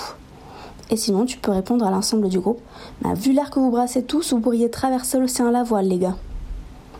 Et 0.89 0.97
sinon, 0.97 1.25
tu 1.25 1.37
peux 1.37 1.51
répondre 1.51 1.85
à 1.85 1.91
l'ensemble 1.91 2.27
du 2.27 2.39
groupe, 2.39 2.59
bah, 3.03 3.13
vu 3.13 3.33
l'air 3.33 3.51
que 3.51 3.59
vous 3.59 3.69
brassez 3.69 4.01
tous, 4.01 4.33
vous 4.33 4.39
pourriez 4.39 4.71
traverser 4.71 5.19
l'océan 5.19 5.49
à 5.49 5.51
la 5.51 5.61
voile, 5.61 5.89
les 5.89 5.99
gars. 5.99 6.15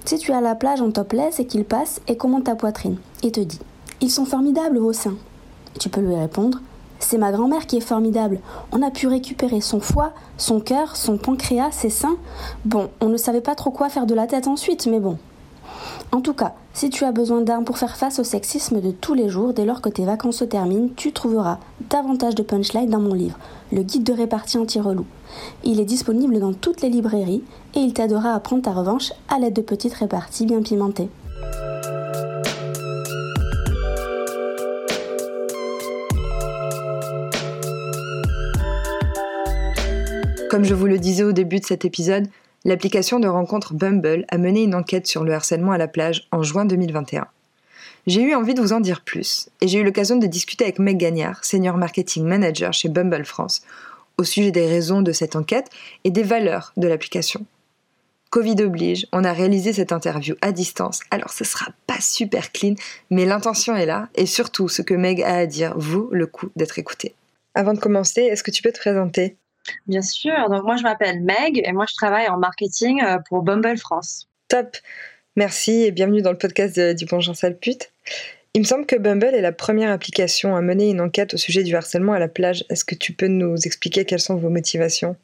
Si 0.06 0.20
tu 0.20 0.30
es 0.30 0.36
à 0.36 0.42
la 0.42 0.54
plage 0.54 0.82
en 0.82 0.92
topless 0.92 1.40
et 1.40 1.48
qu'il 1.48 1.66
passe 1.66 2.00
et 2.08 2.16
commente 2.16 2.44
ta 2.44 2.54
poitrine? 2.54 2.98
Et 3.24 3.32
te 3.32 3.40
dit, 3.40 3.60
ils 4.02 4.12
sont 4.12 4.26
formidables 4.26 4.78
vos 4.78 4.94
seins. 4.94 5.18
Tu 5.80 5.90
peux 5.90 6.02
lui 6.02 6.14
répondre, 6.14 6.62
c'est 7.00 7.18
ma 7.18 7.32
grand-mère 7.32 7.66
qui 7.66 7.78
est 7.78 7.82
formidable. 7.82 8.40
On 8.72 8.84
a 8.84 8.92
pu 8.92 9.08
récupérer 9.08 9.62
son 9.62 9.80
foie, 9.80 10.14
son 10.38 10.60
cœur, 10.60 10.96
son 10.96 11.18
pancréas, 11.18 11.72
ses 11.72 11.90
seins. 11.90 12.18
Bon, 12.66 12.92
on 13.02 13.10
ne 13.10 13.18
savait 13.18 13.42
pas 13.42 13.56
trop 13.56 13.72
quoi 13.72 13.90
faire 13.90 14.06
de 14.06 14.14
la 14.14 14.28
tête 14.28 14.46
ensuite, 14.46 14.86
mais 14.86 15.00
bon, 15.00 15.18
en 16.12 16.22
tout 16.22 16.36
cas, 16.36 16.54
si 16.74 16.90
tu 16.90 17.06
as 17.06 17.12
besoin 17.12 17.42
d'armes 17.42 17.66
pour 17.66 17.78
faire 17.78 17.96
face 17.96 18.18
au 18.18 18.24
sexisme 18.24 18.82
de 18.82 18.90
tous 18.90 19.14
les 19.14 19.30
jours, 19.30 19.54
dès 19.54 19.64
lors 19.64 19.80
que 19.80 19.90
tes 19.90 20.06
vacances 20.06 20.38
se 20.38 20.44
terminent, 20.44 20.90
tu 20.96 21.12
trouveras 21.12 21.60
davantage 21.92 22.34
de 22.34 22.42
punchlines 22.42 22.90
dans 22.90 23.00
mon 23.00 23.14
livre, 23.14 23.38
Le 23.72 23.84
guide 23.84 24.04
de 24.04 24.12
répartie 24.12 24.58
anti-relou. 24.58 25.06
Il 25.64 25.80
est 25.80 25.86
disponible 25.86 26.40
dans 26.40 26.54
toutes 26.54 26.82
les 26.82 26.90
librairies 26.90 27.44
et 27.76 27.80
il 27.80 27.94
t'aidera 27.94 28.34
à 28.34 28.40
prendre 28.40 28.64
ta 28.64 28.72
revanche 28.72 29.14
à 29.30 29.38
l'aide 29.38 29.54
de 29.54 29.62
petites 29.62 29.94
réparties 29.94 30.48
bien 30.48 30.64
pimentées. 30.64 31.10
Comme 40.50 40.64
je 40.64 40.74
vous 40.74 40.86
le 40.86 41.00
disais 41.00 41.24
au 41.24 41.32
début 41.32 41.60
de 41.60 41.66
cet 41.66 41.86
épisode, 41.86 42.28
l'application 42.66 43.20
de 43.20 43.28
rencontre 43.28 43.74
Bumble 43.74 44.26
a 44.30 44.38
mené 44.38 44.64
une 44.64 44.76
enquête 44.76 45.08
sur 45.08 45.24
le 45.24 45.34
harcèlement 45.34 45.72
à 45.72 45.78
la 45.78 45.88
plage 45.88 46.28
en 46.32 46.44
juin 46.44 46.66
2021. 46.66 47.28
J'ai 48.08 48.22
eu 48.22 48.36
envie 48.36 48.54
de 48.54 48.62
vous 48.62 48.74
en 48.74 48.80
dire 48.80 49.02
plus, 49.02 49.50
et 49.62 49.68
j'ai 49.68 49.80
eu 49.80 49.84
l'occasion 49.84 50.18
de 50.18 50.28
discuter 50.28 50.66
avec 50.66 50.80
Meg 50.80 50.98
Gagnard, 50.98 51.44
senior 51.46 51.78
marketing 51.78 52.26
manager 52.26 52.74
chez 52.74 52.90
Bumble 52.90 53.26
France, 53.26 53.64
au 54.18 54.24
sujet 54.24 54.52
des 54.52 54.68
raisons 54.68 55.02
de 55.02 55.12
cette 55.12 55.36
enquête 55.36 55.70
et 56.04 56.12
des 56.12 56.24
valeurs 56.24 56.74
de 56.78 56.88
l'application. 56.88 57.46
Covid 58.30 58.64
oblige, 58.64 59.08
on 59.12 59.24
a 59.24 59.32
réalisé 59.32 59.74
cette 59.74 59.92
interview 59.92 60.36
à 60.42 60.52
distance, 60.52 61.02
alors 61.12 61.32
ce 61.32 61.44
sera 61.44 61.68
pas 61.88 62.02
super 62.02 62.52
clean, 62.52 62.76
mais 63.10 63.26
l'intention 63.26 63.76
est 63.76 63.86
là, 63.86 64.10
et 64.16 64.26
surtout 64.26 64.68
ce 64.70 64.82
que 64.82 64.96
Meg 64.96 65.22
a 65.22 65.36
à 65.36 65.46
dire 65.46 65.78
vaut 65.78 66.10
le 66.12 66.28
coup 66.28 66.50
d'être 66.56 66.80
écouté. 66.80 67.16
Avant 67.56 67.74
de 67.74 67.80
commencer, 67.80 68.22
est-ce 68.22 68.44
que 68.44 68.52
tu 68.52 68.64
peux 68.64 68.72
te 68.72 68.80
présenter? 68.80 69.38
Bien 69.88 70.02
sûr. 70.02 70.50
Donc 70.50 70.64
moi, 70.64 70.76
je 70.78 70.84
m'appelle 70.84 71.22
Meg 71.22 71.62
et 71.64 71.72
moi, 71.72 71.86
je 71.90 71.96
travaille 71.96 72.28
en 72.28 72.38
marketing 72.38 73.02
euh, 73.04 73.18
pour 73.28 73.44
Bumble 73.44 73.78
France. 73.78 74.28
Top. 74.48 74.78
Merci 75.36 75.84
et 75.84 75.92
bienvenue 75.92 76.22
dans 76.22 76.32
le 76.32 76.38
podcast 76.38 76.80
du 76.80 77.06
Bon 77.06 77.20
Jean 77.20 77.34
Salpute. 77.34 77.92
Il 78.54 78.62
me 78.62 78.66
semble 78.66 78.86
que 78.86 78.96
Bumble 78.96 79.34
est 79.34 79.42
la 79.42 79.52
première 79.52 79.90
application 79.90 80.56
à 80.56 80.62
mener 80.62 80.90
une 80.90 81.02
enquête 81.02 81.34
au 81.34 81.38
sujet 81.38 81.64
du 81.64 81.76
harcèlement 81.76 82.14
à 82.14 82.20
la 82.20 82.28
plage. 82.28 82.64
Est-ce 82.70 82.86
que 82.86 82.94
tu 82.94 83.14
peux 83.14 83.28
nous 83.28 83.56
expliquer 83.66 84.06
quelles 84.06 84.20
sont 84.20 84.36
vos 84.36 84.50
motivations? 84.50 85.16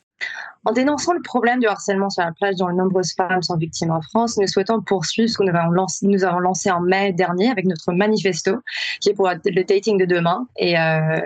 En 0.66 0.72
dénonçant 0.72 1.14
le 1.14 1.22
problème 1.22 1.60
du 1.60 1.68
harcèlement 1.68 2.10
sur 2.10 2.24
la 2.24 2.32
plage 2.32 2.56
dont 2.56 2.68
de 2.68 2.74
nombreuses 2.74 3.14
femmes 3.14 3.42
sont 3.42 3.56
victimes 3.56 3.92
en 3.92 4.02
France, 4.02 4.38
nous 4.38 4.48
souhaitons 4.48 4.82
poursuivre 4.82 5.30
ce 5.30 5.38
que 5.38 5.44
nous 5.44 6.26
avons 6.26 6.40
lancé, 6.40 6.70
en 6.70 6.82
mai 6.82 7.14
dernier 7.14 7.50
avec 7.50 7.66
notre 7.66 7.94
manifesto, 7.94 8.58
qui 9.00 9.10
est 9.10 9.14
pour 9.14 9.30
le 9.30 9.64
dating 9.64 9.98
de 9.98 10.06
demain. 10.06 10.48
Et, 10.58 10.78
euh, 10.78 11.20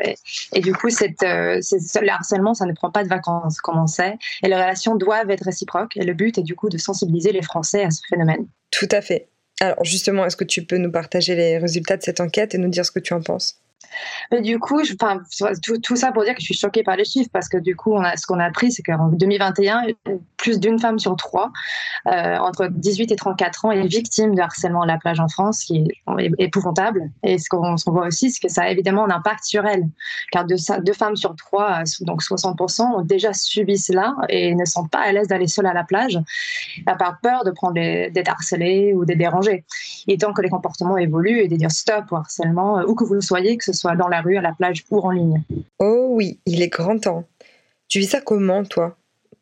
du 0.62 0.74
coup, 0.74 0.88
euh, 0.88 1.60
le 1.60 2.10
harcèlement, 2.10 2.54
ça 2.54 2.66
ne 2.66 2.74
prend 2.74 2.92
pas 2.92 3.04
de 3.04 3.10
vacances, 3.10 3.60
comme 3.60 3.80
on 3.80 3.88
sait, 3.88 4.18
et 4.44 4.48
les 4.48 4.56
relations 4.56 4.96
doivent 4.96 5.30
être 5.30 5.46
réciproques. 5.46 5.98
Et 5.98 6.04
le 6.04 6.14
but 6.14 6.38
est 6.38 6.44
du 6.44 6.56
coup 6.56 6.70
de 6.70 6.78
sensibiliser 6.78 7.32
les 7.32 7.42
Français 7.42 7.84
à 7.84 7.92
ce 7.92 8.02
phénomène. 8.08 8.46
Tout 8.72 8.90
à 8.92 9.02
fait. 9.02 9.28
Alors 9.60 9.84
justement, 9.84 10.26
est-ce 10.26 10.36
que 10.36 10.44
tu 10.44 10.66
peux 10.66 10.78
nous 10.78 10.92
partager 10.92 11.36
les 11.36 11.58
résultats 11.58 11.98
de 11.98 12.04
cette 12.04 12.20
enquête 12.20 12.56
et 12.56 12.58
nous 12.58 12.70
dire 12.70 12.86
ce 12.86 12.92
que 12.92 13.00
tu 13.00 13.14
en 13.14 13.22
penses? 13.22 13.60
Mais 14.32 14.42
du 14.42 14.60
coup, 14.60 14.82
tout, 15.82 15.96
ça 15.96 16.12
pour 16.12 16.24
dire 16.24 16.34
que 16.34 16.42
je 16.42 16.46
suis 16.46 16.54
choquée 16.54 16.84
par 16.84 16.96
les 16.96 17.06
chiffres 17.06 17.30
parce 17.32 17.50
que 17.50 17.58
du 17.58 17.76
coup, 17.76 17.94
on 17.94 18.04
a, 18.04 18.16
ce 18.18 18.26
qu'on 18.26 18.40
a 18.40 18.46
appris, 18.46 18.72
c'est 18.72 18.84
qu'en 18.84 19.10
2021, 19.10 19.84
plus 20.38 20.60
d'une 20.60 20.80
femme 20.80 21.00
sur 21.00 21.16
trois, 21.16 21.52
euh, 22.08 22.38
entre 22.38 22.68
18 22.68 23.12
et 23.12 23.16
34 23.16 23.66
ans, 23.66 23.72
est 23.72 23.88
victime 23.88 24.36
de 24.36 24.42
harcèlement 24.42 24.82
à 24.82 24.86
la 24.86 24.98
plage 24.98 25.20
en 25.20 25.28
France, 25.28 25.64
qui 25.64 25.88
est 26.20 26.32
épouvantable. 26.40 27.10
Et 27.24 27.38
ce 27.38 27.50
qu'on 27.50 27.76
voit 27.88 28.08
aussi, 28.08 28.32
c'est 28.32 28.40
que 28.48 28.52
ça 28.52 28.64
a 28.64 28.70
évidemment 28.70 29.06
un 29.06 29.12
impact 29.12 29.44
sur 29.46 29.66
elles, 29.66 29.88
car 30.32 30.46
deux, 30.46 30.58
femmes 30.94 31.16
sur 31.16 31.36
trois, 31.36 31.82
euh, 31.82 32.06
donc 32.06 32.22
60%, 32.22 32.82
ont 32.82 33.02
déjà 33.02 33.34
subi 33.34 33.78
cela 33.78 34.16
et 34.30 34.56
ne 34.56 34.66
sont 34.66 34.88
pas 34.88 35.00
à 35.00 35.12
l'aise 35.12 35.28
d'aller 35.28 35.48
seules 35.48 35.68
à 35.68 35.74
la 35.74 35.84
plage, 35.84 36.20
par 36.86 37.20
peur 37.22 37.44
de 37.44 37.52
prendre 37.52 37.74
d'être 37.76 38.30
harcelées 38.30 38.94
ou 38.94 39.06
d'être 39.06 39.18
dérangées. 39.18 39.64
Et 40.08 40.18
tant 40.18 40.34
que 40.34 40.42
les 40.42 40.50
comportements 40.50 40.98
évoluent 40.98 41.40
et 41.40 41.48
de 41.48 41.56
dire 41.56 41.72
stop 41.72 42.06
au 42.12 42.16
harcèlement, 42.16 42.80
euh, 42.80 42.84
où 42.88 42.96
que 42.96 43.04
vous 43.04 43.14
le 43.14 43.22
soyez, 43.22 43.58
que 43.58 43.64
ce 43.64 43.73
soit 43.74 43.96
dans 43.96 44.08
la 44.08 44.22
rue, 44.22 44.38
à 44.38 44.42
la 44.42 44.54
plage 44.54 44.84
ou 44.92 45.00
en 45.00 45.12
ligne. 45.12 45.44
Oh 45.80 46.08
oui, 46.12 46.40
il 46.46 46.62
est 46.62 46.70
grand 46.70 47.00
temps. 47.00 47.26
Tu 47.88 48.00
vis 48.00 48.08
ça 48.08 48.22
comment, 48.22 48.64
toi? 48.64 48.96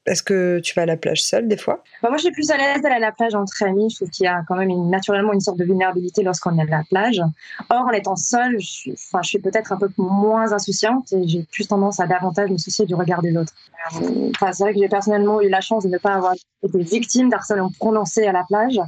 Est-ce 0.08 0.24
que 0.24 0.60
tu 0.60 0.74
vas 0.74 0.82
à 0.82 0.86
la 0.88 0.98
plage 0.98 1.24
seule 1.24 1.48
des 1.48 1.58
fois? 1.58 1.84
Bah, 2.02 2.10
Moi, 2.10 2.18
je 2.18 2.24
suis 2.24 2.32
plus 2.32 2.50
à 2.50 2.58
l'aise 2.58 2.82
d'aller 2.82 2.96
à 2.96 3.00
la 3.00 3.12
plage 3.12 3.36
entre 3.36 3.54
amis. 3.64 3.90
Je 3.92 3.98
trouve 3.98 4.10
qu'il 4.10 4.24
y 4.24 4.28
a 4.28 4.42
quand 4.48 4.56
même 4.56 4.90
naturellement 4.90 5.32
une 5.32 5.42
sorte 5.42 5.58
de 5.58 5.64
vulnérabilité 5.64 6.24
lorsqu'on 6.24 6.58
est 6.58 6.62
à 6.64 6.66
la 6.66 6.84
plage. 6.90 7.22
Or, 7.70 7.86
en 7.88 7.92
étant 7.92 8.16
seule, 8.16 8.60
je 8.60 8.66
suis, 8.66 8.94
enfin, 8.94 9.22
je 9.22 9.30
suis 9.30 9.40
peut-être 9.40 9.72
un 9.74 9.78
peu 9.78 9.90
moins 9.98 10.52
insouciante 10.54 11.14
et 11.14 11.28
j'ai 11.28 11.44
plus 11.44 11.68
tendance 11.68 12.00
à 12.00 12.08
davantage 12.08 12.50
me 12.50 12.58
soucier 12.58 12.86
du 12.88 12.96
regard 12.96 13.22
des 13.22 13.38
autres. 13.38 13.54
Enfin, 13.92 14.52
c'est 14.54 14.64
vrai 14.64 14.74
que 14.74 14.80
j'ai 14.80 14.90
personnellement 14.90 15.40
eu 15.40 15.50
la 15.50 15.62
chance 15.62 15.84
de 15.84 15.90
ne 15.90 16.00
pas 16.00 16.16
avoir 16.16 16.34
été 16.64 16.80
victime 16.80 17.30
d'harcèlement 17.30 17.72
prononcé 17.78 18.26
à 18.26 18.32
la 18.32 18.44
plage. 18.44 18.80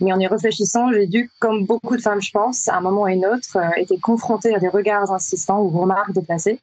Mais 0.00 0.12
en 0.12 0.18
y 0.18 0.26
réfléchissant, 0.26 0.92
j'ai 0.92 1.06
dû, 1.06 1.30
comme 1.38 1.64
beaucoup 1.64 1.96
de 1.96 2.02
femmes, 2.02 2.22
je 2.22 2.30
pense, 2.30 2.68
à 2.68 2.76
un 2.76 2.80
moment 2.80 3.02
ou 3.02 3.06
à 3.06 3.10
un 3.10 3.22
autre, 3.22 3.56
euh, 3.56 3.68
été 3.76 3.98
confrontée 3.98 4.54
à 4.54 4.58
des 4.58 4.68
regards 4.68 5.12
insistants 5.12 5.60
ou 5.60 5.68
remarques 5.68 6.12
déplacées. 6.12 6.60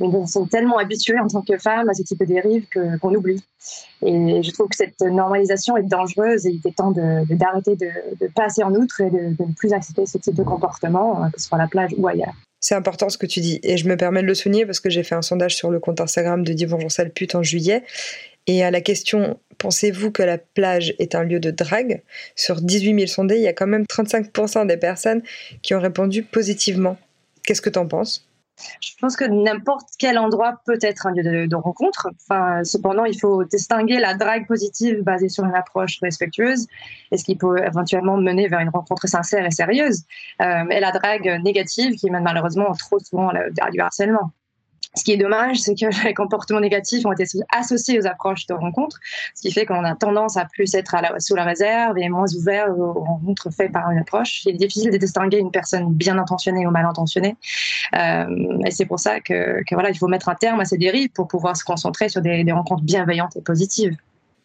Mais 0.00 0.06
nous 0.06 0.26
sommes 0.26 0.48
tellement 0.48 0.78
habitués 0.78 1.18
en 1.18 1.26
tant 1.26 1.42
que 1.42 1.58
femmes 1.58 1.88
à 1.88 1.94
ce 1.94 2.02
type 2.02 2.20
de 2.20 2.24
dérive 2.24 2.66
qu'on 3.00 3.14
oublie. 3.14 3.42
Et 4.02 4.42
je 4.42 4.50
trouve 4.52 4.68
que 4.68 4.76
cette 4.76 5.00
normalisation 5.00 5.76
est 5.76 5.82
dangereuse 5.82 6.46
et 6.46 6.50
il 6.50 6.60
est 6.64 6.76
temps 6.76 6.92
d'arrêter 6.92 7.74
de, 7.74 7.90
de, 8.20 8.30
passer 8.32 8.62
en 8.62 8.72
outre 8.74 9.00
et 9.00 9.10
de, 9.10 9.34
ne 9.38 9.52
plus 9.54 9.72
accepter 9.72 10.06
ce 10.06 10.18
type 10.18 10.34
de 10.34 10.44
comportement, 10.44 11.24
euh, 11.24 11.30
que 11.30 11.40
ce 11.40 11.48
soit 11.48 11.58
à 11.58 11.62
la 11.62 11.66
plage 11.66 11.90
ou 11.96 12.06
ailleurs. 12.06 12.34
C'est 12.60 12.74
important 12.74 13.08
ce 13.08 13.18
que 13.18 13.26
tu 13.26 13.40
dis. 13.40 13.60
Et 13.62 13.76
je 13.76 13.88
me 13.88 13.96
permets 13.96 14.22
de 14.22 14.26
le 14.26 14.34
souligner 14.34 14.66
parce 14.66 14.80
que 14.80 14.90
j'ai 14.90 15.02
fait 15.02 15.14
un 15.14 15.22
sondage 15.22 15.56
sur 15.56 15.70
le 15.70 15.80
compte 15.80 16.00
Instagram 16.00 16.44
de 16.44 16.52
Dis 16.52 16.66
Bonjour 16.66 16.90
Pute 17.14 17.34
en 17.34 17.42
juillet. 17.42 17.84
Et 18.48 18.64
à 18.64 18.72
la 18.72 18.80
question 18.80 19.38
Pensez-vous 19.58 20.12
que 20.12 20.22
la 20.22 20.38
plage 20.38 20.94
est 21.00 21.16
un 21.16 21.24
lieu 21.24 21.40
de 21.40 21.50
drague? 21.50 22.02
Sur 22.36 22.60
18 22.60 22.94
000 22.94 23.06
sondés, 23.08 23.36
il 23.36 23.42
y 23.42 23.48
a 23.48 23.52
quand 23.52 23.66
même 23.66 23.82
35% 23.82 24.66
des 24.66 24.76
personnes 24.76 25.22
qui 25.62 25.74
ont 25.74 25.80
répondu 25.80 26.22
positivement. 26.22 26.96
Qu'est-ce 27.44 27.60
que 27.60 27.70
tu 27.70 27.78
en 27.78 27.86
penses? 27.86 28.24
Je 28.80 28.90
pense 29.00 29.16
que 29.16 29.24
n'importe 29.24 29.88
quel 29.98 30.18
endroit 30.18 30.60
peut 30.64 30.78
être 30.80 31.06
un 31.06 31.12
lieu 31.12 31.46
de, 31.46 31.56
rencontre. 31.56 32.08
Cependant, 32.64 33.04
il 33.04 33.18
faut 33.18 33.44
distinguer 33.44 33.98
la 33.98 34.14
drague 34.14 34.46
positive 34.46 35.02
basée 35.02 35.28
sur 35.28 35.44
une 35.44 35.54
approche 35.54 35.98
respectueuse 36.02 36.66
et 37.12 37.16
ce 37.16 37.24
qui 37.24 37.36
peut 37.36 37.58
éventuellement 37.64 38.16
mener 38.16 38.48
vers 38.48 38.60
une 38.60 38.68
rencontre 38.68 39.08
sincère 39.08 39.46
et 39.46 39.50
sérieuse, 39.50 40.02
euh, 40.42 40.64
et 40.70 40.80
la 40.80 40.90
drague 40.90 41.40
négative 41.44 41.94
qui 41.94 42.10
mène 42.10 42.24
malheureusement 42.24 42.72
trop 42.72 42.98
souvent 42.98 43.28
à 43.28 43.70
du 43.70 43.80
harcèlement. 43.80 44.32
Ce 44.94 45.04
qui 45.04 45.12
est 45.12 45.16
dommage, 45.16 45.58
c'est 45.58 45.74
que 45.74 45.86
les 46.04 46.14
comportements 46.14 46.60
négatifs 46.60 47.04
ont 47.06 47.12
été 47.12 47.24
associés 47.54 48.00
aux 48.00 48.06
approches 48.06 48.46
de 48.46 48.54
rencontres, 48.54 48.98
ce 49.34 49.42
qui 49.42 49.52
fait 49.52 49.66
qu'on 49.66 49.84
a 49.84 49.94
tendance 49.94 50.36
à 50.36 50.44
plus 50.46 50.74
être 50.74 50.94
à 50.94 51.02
la, 51.02 51.20
sous 51.20 51.34
la 51.34 51.44
réserve 51.44 51.98
et 51.98 52.08
moins 52.08 52.26
ouvert 52.34 52.68
aux 52.76 52.92
rencontres 53.04 53.50
faites 53.50 53.72
par 53.72 53.90
une 53.90 53.98
approche. 53.98 54.44
Il 54.44 54.54
est 54.54 54.58
difficile 54.58 54.90
de 54.90 54.96
distinguer 54.96 55.38
une 55.38 55.50
personne 55.50 55.92
bien 55.92 56.18
intentionnée 56.18 56.66
ou 56.66 56.70
mal 56.70 56.86
intentionnée. 56.86 57.36
Euh, 57.94 58.26
et 58.66 58.70
c'est 58.70 58.86
pour 58.86 58.98
ça 58.98 59.20
que, 59.20 59.62
voilà, 59.72 59.90
il 59.90 59.98
faut 59.98 60.08
mettre 60.08 60.28
un 60.28 60.34
terme 60.34 60.60
à 60.60 60.64
ces 60.64 60.78
dérives 60.78 61.10
pour 61.10 61.28
pouvoir 61.28 61.56
se 61.56 61.64
concentrer 61.64 62.08
sur 62.08 62.20
des, 62.20 62.44
des 62.44 62.52
rencontres 62.52 62.82
bienveillantes 62.82 63.36
et 63.36 63.42
positives. 63.42 63.96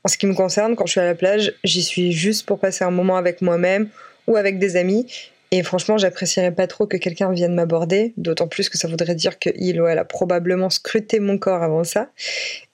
En 0.04 0.10
ce 0.10 0.18
qui 0.18 0.28
me 0.28 0.36
concerne, 0.36 0.76
quand 0.76 0.86
je 0.86 0.92
suis 0.92 1.00
à 1.00 1.06
la 1.06 1.16
plage, 1.16 1.54
j'y 1.64 1.82
suis 1.82 2.12
juste 2.12 2.46
pour 2.46 2.60
passer 2.60 2.84
un 2.84 2.92
moment 2.92 3.16
avec 3.16 3.42
moi-même 3.42 3.88
ou 4.28 4.36
avec 4.36 4.60
des 4.60 4.76
amis 4.76 5.08
et 5.56 5.62
franchement, 5.62 6.00
j'apprécierais 6.00 6.52
pas 6.52 6.66
trop 6.66 6.88
que 6.88 6.98
quelqu'un 6.98 7.32
vienne 7.32 7.54
m'aborder, 7.54 8.16
d'autant 8.18 8.48
plus 8.48 8.70
que 8.70 8.78
ça 8.80 8.88
voudrait 8.88 9.14
dire 9.14 9.38
qu'il 9.38 9.80
ou 9.80 9.86
elle 9.86 10.00
a 10.00 10.04
probablement 10.04 10.72
scruté 10.72 11.20
mon 11.20 11.38
corps 11.38 11.62
avant 11.62 11.84
ça. 11.84 12.10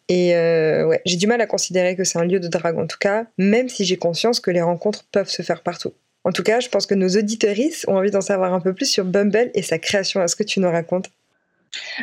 Et 0.08 0.34
euh, 0.34 0.88
ouais, 0.88 1.02
j'ai 1.06 1.18
du 1.18 1.28
mal 1.28 1.42
à 1.42 1.46
considérer 1.46 1.98
que 1.98 2.06
c'est 2.06 2.20
un 2.20 2.24
lieu 2.24 2.40
de 2.40 2.48
drague 2.48 2.80
en 2.80 2.88
tout 2.88 2.98
cas, 2.98 3.26
même 3.38 3.68
si 3.68 3.84
j'ai 3.84 3.98
conscience 3.98 4.40
que 4.40 4.50
les 4.50 4.62
rencontres 4.62 5.04
peuvent 5.12 5.28
se 5.30 5.42
faire 5.42 5.62
partout. 5.62 5.92
En 6.24 6.32
tout 6.32 6.42
cas, 6.42 6.62
je 6.62 6.70
pense 6.70 6.86
que 6.86 6.96
nos 6.96 7.10
auditoristes 7.10 7.84
ont 7.90 7.98
envie 7.98 8.12
d'en 8.12 8.22
savoir 8.22 8.54
un 8.54 8.62
peu 8.62 8.74
plus 8.74 8.86
sur 8.86 9.04
Bumble 9.04 9.52
et 9.56 9.62
sa 9.62 9.78
création. 9.78 10.24
Est-ce 10.24 10.38
que 10.38 10.44
tu 10.44 10.62
nous 10.62 10.72
racontes? 10.72 11.10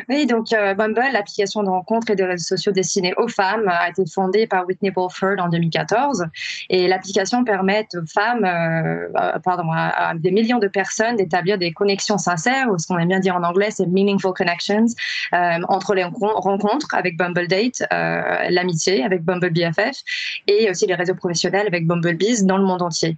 Oui, 0.09 0.25
donc 0.25 0.53
euh, 0.53 0.73
Bumble, 0.73 1.03
l'application 1.11 1.63
de 1.63 1.69
rencontre 1.69 2.11
et 2.11 2.15
de 2.15 2.23
réseaux 2.23 2.55
sociaux 2.55 2.71
destinée 2.71 3.13
aux 3.17 3.27
femmes, 3.27 3.67
a 3.67 3.89
été 3.89 4.03
fondée 4.05 4.47
par 4.47 4.65
Whitney 4.65 4.91
Bulford 4.91 5.35
en 5.39 5.49
2014. 5.49 6.25
Et 6.69 6.87
l'application 6.87 7.43
permet 7.43 7.87
aux 7.95 8.05
femmes, 8.05 8.45
euh, 8.45 9.09
euh, 9.15 9.39
pardon, 9.43 9.69
à, 9.71 10.13
des 10.15 10.31
millions 10.31 10.59
de 10.59 10.67
personnes 10.67 11.15
d'établir 11.15 11.57
des 11.57 11.73
connexions 11.73 12.17
sincères, 12.17 12.69
ou 12.71 12.77
ce 12.77 12.87
qu'on 12.87 12.97
aime 12.97 13.07
bien 13.07 13.19
dire 13.19 13.35
en 13.35 13.43
anglais, 13.43 13.69
c'est 13.71 13.87
meaningful 13.87 14.33
connections, 14.33 14.85
entre 15.31 15.93
les 15.93 16.03
rencontres 16.03 16.93
avec 16.93 17.17
Bumble 17.17 17.47
Date, 17.47 17.83
l'amitié 17.91 19.03
avec 19.03 19.23
Bumble 19.23 19.51
BFF, 19.51 20.03
et 20.47 20.69
aussi 20.69 20.85
les 20.85 20.95
réseaux 20.95 21.15
professionnels 21.15 21.67
avec 21.67 21.85
Bumble 21.87 22.15
Biz 22.15 22.45
dans 22.45 22.57
le 22.57 22.63
monde 22.63 22.81
entier. 22.81 23.17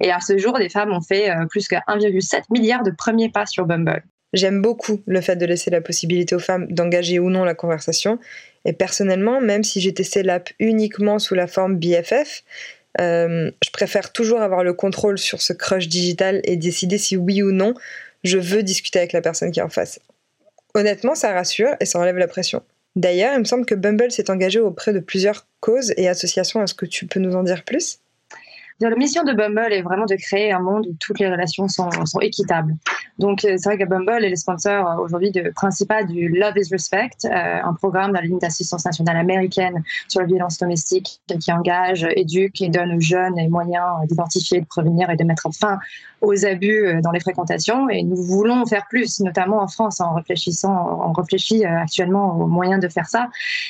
Et 0.00 0.10
à 0.10 0.20
ce 0.20 0.38
jour, 0.38 0.58
des 0.58 0.68
femmes 0.68 0.92
ont 0.92 1.00
fait 1.00 1.32
plus 1.50 1.68
que 1.68 1.76
1,7 1.76 2.44
milliard 2.50 2.82
de 2.82 2.90
premiers 2.90 3.30
pas 3.30 3.46
sur 3.46 3.66
Bumble. 3.66 4.02
J'aime 4.32 4.60
beaucoup 4.60 5.02
le 5.06 5.20
fait 5.20 5.36
de 5.36 5.46
laisser 5.46 5.70
la 5.70 5.80
possibilité 5.80 6.34
aux 6.34 6.40
femmes 6.40 6.66
d'engager 6.70 7.18
ou 7.18 7.30
non 7.30 7.44
la 7.44 7.54
conversation. 7.54 8.18
Et 8.64 8.72
personnellement, 8.72 9.40
même 9.40 9.64
si 9.64 9.80
j'ai 9.80 9.94
testé 9.94 10.22
l'app 10.22 10.50
uniquement 10.58 11.18
sous 11.18 11.34
la 11.34 11.46
forme 11.46 11.76
BFF, 11.76 12.44
euh, 13.00 13.50
je 13.64 13.70
préfère 13.70 14.12
toujours 14.12 14.40
avoir 14.40 14.64
le 14.64 14.74
contrôle 14.74 15.18
sur 15.18 15.40
ce 15.40 15.52
crush 15.52 15.88
digital 15.88 16.40
et 16.44 16.56
décider 16.56 16.98
si 16.98 17.16
oui 17.16 17.42
ou 17.42 17.52
non 17.52 17.74
je 18.24 18.38
veux 18.38 18.62
discuter 18.62 18.98
avec 18.98 19.12
la 19.12 19.20
personne 19.20 19.50
qui 19.50 19.60
est 19.60 19.62
en 19.62 19.68
face. 19.68 20.00
Honnêtement, 20.74 21.14
ça 21.14 21.32
rassure 21.32 21.74
et 21.80 21.84
ça 21.84 21.98
enlève 21.98 22.18
la 22.18 22.28
pression. 22.28 22.62
D'ailleurs, 22.96 23.34
il 23.34 23.40
me 23.40 23.44
semble 23.44 23.64
que 23.64 23.74
Bumble 23.74 24.10
s'est 24.10 24.30
engagé 24.30 24.58
auprès 24.58 24.92
de 24.92 24.98
plusieurs 24.98 25.46
causes 25.60 25.94
et 25.96 26.08
associations. 26.08 26.62
Est-ce 26.62 26.74
que 26.74 26.86
tu 26.86 27.06
peux 27.06 27.20
nous 27.20 27.36
en 27.36 27.42
dire 27.42 27.64
plus? 27.64 28.00
La 28.80 28.94
mission 28.94 29.24
de 29.24 29.32
Bumble 29.32 29.72
est 29.72 29.82
vraiment 29.82 30.06
de 30.06 30.14
créer 30.14 30.52
un 30.52 30.60
monde 30.60 30.86
où 30.86 30.96
toutes 31.00 31.18
les 31.18 31.28
relations 31.28 31.66
sont, 31.68 31.88
équitables. 32.20 32.76
Donc, 33.18 33.44
euh, 33.44 33.56
c'est 33.58 33.70
vrai 33.70 33.78
que 33.78 33.88
Bumble 33.88 34.24
est 34.24 34.30
le 34.30 34.36
sponsor 34.36 34.88
euh, 34.88 35.02
aujourd'hui 35.02 35.32
principal 35.54 36.06
du 36.06 36.28
Love 36.28 36.54
is 36.56 36.68
Respect, 36.70 37.10
euh, 37.24 37.28
un 37.62 37.74
programme 37.74 38.10
de 38.10 38.16
la 38.16 38.22
ligne 38.22 38.38
d'assistance 38.38 38.84
nationale 38.84 39.16
américaine 39.16 39.82
sur 40.06 40.20
la 40.20 40.26
violence 40.26 40.58
domestique 40.58 41.20
qui 41.40 41.52
engage, 41.52 42.06
éduque 42.16 42.60
et 42.62 42.68
donne 42.68 42.94
aux 42.94 43.00
jeunes 43.00 43.34
les 43.36 43.48
moyens 43.48 44.06
d'identifier, 44.06 44.60
de 44.60 44.66
prévenir 44.66 45.10
et 45.10 45.16
de 45.16 45.24
mettre 45.24 45.48
fin 45.52 45.78
aux 46.20 46.44
abus 46.44 47.00
dans 47.02 47.10
les 47.10 47.20
fréquentations. 47.20 47.88
Et 47.88 48.02
nous 48.02 48.16
voulons 48.16 48.66
faire 48.66 48.86
plus, 48.88 49.20
notamment 49.20 49.62
en 49.62 49.68
France, 49.68 50.00
en 50.00 50.14
réfléchissant, 50.14 51.00
on 51.06 51.12
réfléchit 51.12 51.64
actuellement 51.64 52.36
aux 52.36 52.46
moyens 52.46 52.80
de 52.80 52.88
faire 52.88 53.06
ça. 53.06 53.28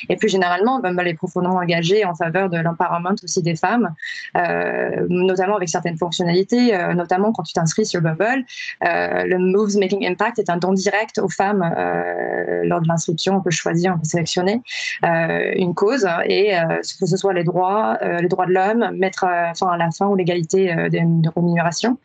Et 0.09 0.15
plus 0.15 0.29
généralement, 0.29 0.79
Bumble 0.79 1.07
est 1.07 1.13
profondément 1.13 1.55
engagé 1.55 2.05
en 2.05 2.15
faveur 2.15 2.49
de 2.49 2.57
l'empowerment 2.57 3.15
aussi 3.23 3.41
des 3.41 3.55
femmes. 3.55 3.93
Notamment 5.09 5.55
avec 5.55 5.69
certaines 5.69 5.97
fonctionnalités, 5.97 6.75
euh, 6.75 6.93
notamment 6.93 7.31
quand 7.31 7.43
tu 7.43 7.53
t'inscris 7.53 7.85
sur 7.85 8.01
Bumble. 8.01 8.45
Euh, 8.83 9.23
le 9.25 9.37
Moves 9.37 9.77
Making 9.77 10.05
Impact 10.07 10.39
est 10.39 10.49
un 10.49 10.57
don 10.57 10.73
direct 10.73 11.19
aux 11.19 11.29
femmes 11.29 11.63
euh, 11.77 12.61
lors 12.63 12.81
de 12.81 12.87
l'inscription. 12.87 13.35
On 13.37 13.41
peut 13.41 13.51
choisir, 13.51 13.93
on 13.95 13.99
peut 13.99 14.05
sélectionner 14.05 14.61
une 15.01 15.73
cause 15.73 16.07
et 16.25 16.53
que 16.99 17.05
ce 17.05 17.17
soit 17.17 17.33
les 17.33 17.43
droits, 17.43 17.97
les 18.01 18.27
droits 18.27 18.45
de 18.45 18.53
l'homme, 18.53 18.91
mettre 18.97 19.25
fin 19.55 19.67
à 19.67 19.77
la 19.77 19.91
fin 19.91 20.07
ou 20.07 20.15
l'égalité 20.15 20.73
de, 20.73 21.29
rémunération. 21.35 21.97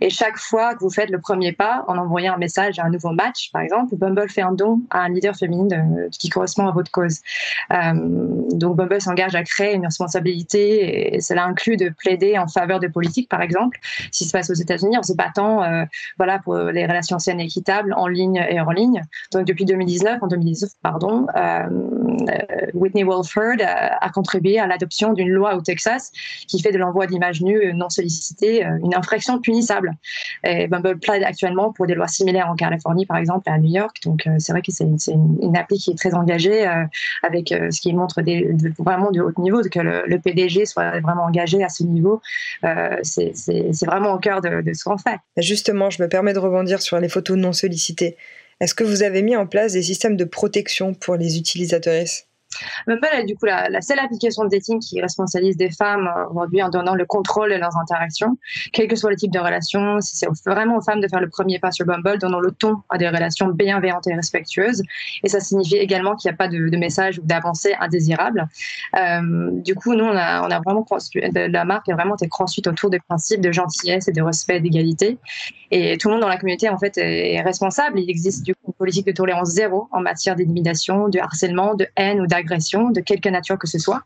Et 0.00 0.10
chaque 0.10 0.36
fois 0.36 0.74
que 0.74 0.80
vous 0.80 0.90
faites 0.90 1.10
le 1.10 1.18
premier 1.18 1.52
pas 1.52 1.84
en 1.88 1.96
envoyant 1.98 2.34
un 2.34 2.38
message 2.38 2.78
à 2.78 2.84
un 2.84 2.90
nouveau 2.90 3.10
match, 3.10 3.50
par 3.52 3.62
exemple, 3.62 3.94
Bumble 3.96 4.28
fait 4.28 4.42
un 4.42 4.52
don 4.52 4.80
à 4.90 5.00
un 5.00 5.08
leader 5.08 5.36
féminine 5.36 6.08
qui 6.10 6.28
correspond 6.28 6.66
à 6.66 6.72
votre 6.72 6.90
cause. 6.90 7.20
donc 7.70 8.76
Bumble 8.76 9.00
s'engage 9.00 9.34
à 9.34 9.42
créer 9.42 9.74
une 9.74 9.84
responsabilité 9.84 11.14
et 11.14 11.20
cela 11.20 11.44
inclut 11.44 11.76
de 11.76 11.88
plaider 11.88 12.36
en 12.40 12.48
faveur 12.48 12.80
de 12.80 12.88
politique, 12.88 13.28
par 13.28 13.42
exemple, 13.42 13.78
ce 14.12 14.18
qui 14.18 14.24
se 14.24 14.32
passe 14.32 14.50
aux 14.50 14.54
États-Unis 14.54 14.96
en 14.98 15.02
se 15.02 15.12
battant 15.12 15.62
euh, 15.62 15.84
voilà, 16.16 16.38
pour 16.38 16.56
les 16.56 16.86
relations 16.86 17.18
saines 17.18 17.40
et 17.40 17.44
équitables 17.44 17.94
en 17.94 18.06
ligne 18.06 18.44
et 18.48 18.60
hors 18.60 18.72
ligne. 18.72 19.02
Donc 19.32 19.46
depuis 19.46 19.64
2019, 19.64 20.22
en 20.22 20.26
2019, 20.26 20.70
pardon, 20.82 21.26
euh, 21.36 21.60
euh, 21.60 21.99
Whitney 22.74 23.04
Wolford 23.04 23.56
a, 23.60 24.08
contribué 24.10 24.58
à 24.58 24.66
l'adoption 24.66 25.12
d'une 25.12 25.28
loi 25.28 25.54
au 25.56 25.60
Texas 25.60 26.12
qui 26.48 26.60
fait 26.60 26.72
de 26.72 26.78
l'envoi 26.78 27.06
d'images 27.06 27.42
nues 27.42 27.72
non 27.74 27.88
sollicitées 27.88 28.64
une 28.82 28.94
infraction 28.94 29.40
punissable. 29.40 29.94
Et 30.44 30.66
Bumble 30.66 30.98
plaide 30.98 31.22
actuellement 31.22 31.72
pour 31.72 31.86
des 31.86 31.94
lois 31.94 32.08
similaires 32.08 32.48
en 32.48 32.56
Californie, 32.56 33.06
par 33.06 33.16
exemple, 33.16 33.48
et 33.48 33.52
à 33.52 33.58
New 33.58 33.70
York. 33.70 33.96
Donc 34.04 34.28
c'est 34.38 34.52
vrai 34.52 34.62
que 34.62 34.72
c'est 34.72 34.84
une, 34.84 34.98
une, 35.42 35.56
appli 35.56 35.78
qui 35.78 35.92
est 35.92 35.98
très 35.98 36.14
engagée 36.14 36.66
avec 37.22 37.48
ce 37.48 37.80
qui 37.80 37.92
montre 37.92 38.22
des, 38.22 38.50
vraiment 38.78 39.10
du 39.10 39.20
haut 39.20 39.32
niveau, 39.38 39.62
que 39.62 39.80
le, 39.80 40.18
PDG 40.20 40.66
soit 40.66 41.00
vraiment 41.00 41.24
engagé 41.24 41.62
à 41.64 41.68
ce 41.68 41.82
niveau 41.84 42.20
euh, 42.64 42.96
c'est 43.02 43.86
vraiment 43.86 44.14
au 44.14 44.18
cœur 44.18 44.40
de, 44.40 44.60
de 44.60 44.72
ce 44.72 44.84
qu'on 44.84 44.98
fait. 44.98 45.18
Justement, 45.36 45.90
je 45.90 46.02
me 46.02 46.08
permets 46.08 46.32
de 46.32 46.38
rebondir 46.38 46.82
sur 46.82 46.98
les 46.98 47.08
photos 47.08 47.36
non 47.36 47.52
sollicitées. 47.52 48.16
Est-ce 48.60 48.74
que 48.74 48.84
vous 48.84 49.02
avez 49.02 49.22
mis 49.22 49.36
en 49.36 49.46
place 49.46 49.72
des 49.72 49.82
systèmes 49.82 50.16
de 50.16 50.24
protection 50.24 50.94
pour 50.94 51.16
les 51.16 51.38
utilisatrices? 51.38 52.26
Bumble 52.86 53.06
est 53.12 53.24
du 53.24 53.36
coup 53.36 53.46
la, 53.46 53.80
seule 53.80 53.98
application 54.00 54.44
de 54.44 54.48
dating 54.48 54.80
qui 54.80 55.00
responsabilise 55.00 55.56
des 55.56 55.70
femmes 55.70 56.08
euh, 56.08 56.28
aujourd'hui 56.30 56.62
en 56.62 56.68
donnant 56.68 56.94
le 56.94 57.06
contrôle 57.06 57.50
de 57.52 57.56
leurs 57.56 57.76
interactions, 57.76 58.36
quel 58.72 58.88
que 58.88 58.96
soit 58.96 59.10
le 59.10 59.16
type 59.16 59.30
de 59.30 59.38
relation. 59.38 59.98
C'est 60.00 60.26
vraiment 60.44 60.76
aux 60.76 60.80
femmes 60.80 61.00
de 61.00 61.08
faire 61.08 61.20
le 61.20 61.28
premier 61.28 61.58
pas 61.58 61.70
sur 61.70 61.86
Bumble, 61.86 62.18
donnant 62.18 62.40
le 62.40 62.50
ton 62.50 62.76
à 62.88 62.98
des 62.98 63.08
relations 63.08 63.48
bienveillantes 63.48 64.06
et 64.08 64.14
respectueuses. 64.14 64.82
Et 65.22 65.28
ça 65.28 65.40
signifie 65.40 65.76
également 65.76 66.16
qu'il 66.16 66.28
n'y 66.28 66.34
a 66.34 66.36
pas 66.36 66.48
de, 66.48 66.76
message 66.76 67.18
ou 67.18 67.22
d'avancée 67.22 67.74
indésirable. 67.78 68.48
Euh, 68.96 69.50
du 69.52 69.74
coup, 69.74 69.94
nous, 69.94 70.04
on 70.04 70.16
a, 70.16 70.60
vraiment 70.64 70.86
la 71.22 71.64
marque 71.64 71.88
a 71.88 71.94
vraiment 71.94 72.14
été 72.14 72.28
construite 72.28 72.66
autour 72.66 72.90
des 72.90 73.00
principes 73.00 73.40
de 73.40 73.52
gentillesse 73.52 74.08
et 74.08 74.12
de 74.12 74.22
respect 74.22 74.60
d'égalité. 74.60 75.18
Et 75.70 75.96
tout 75.98 76.08
le 76.08 76.14
monde 76.14 76.22
dans 76.22 76.28
la 76.28 76.36
communauté, 76.36 76.68
en 76.68 76.78
fait, 76.78 76.98
est, 76.98 77.40
responsable. 77.42 78.00
Il 78.00 78.10
existe 78.10 78.44
du 78.44 78.54
coup 78.54 78.68
une 78.68 78.74
politique 78.74 79.06
de 79.06 79.12
tolérance 79.12 79.50
zéro 79.50 79.88
en 79.92 80.00
matière 80.00 80.36
d'élimination, 80.36 81.08
de 81.08 81.18
harcèlement, 81.18 81.74
de 81.74 81.86
haine 81.96 82.20
ou 82.20 82.26
d'agression 82.26 82.90
de 82.90 83.00
quelque 83.00 83.28
nature 83.28 83.58
que 83.58 83.66
ce 83.66 83.78
soit. 83.78 84.02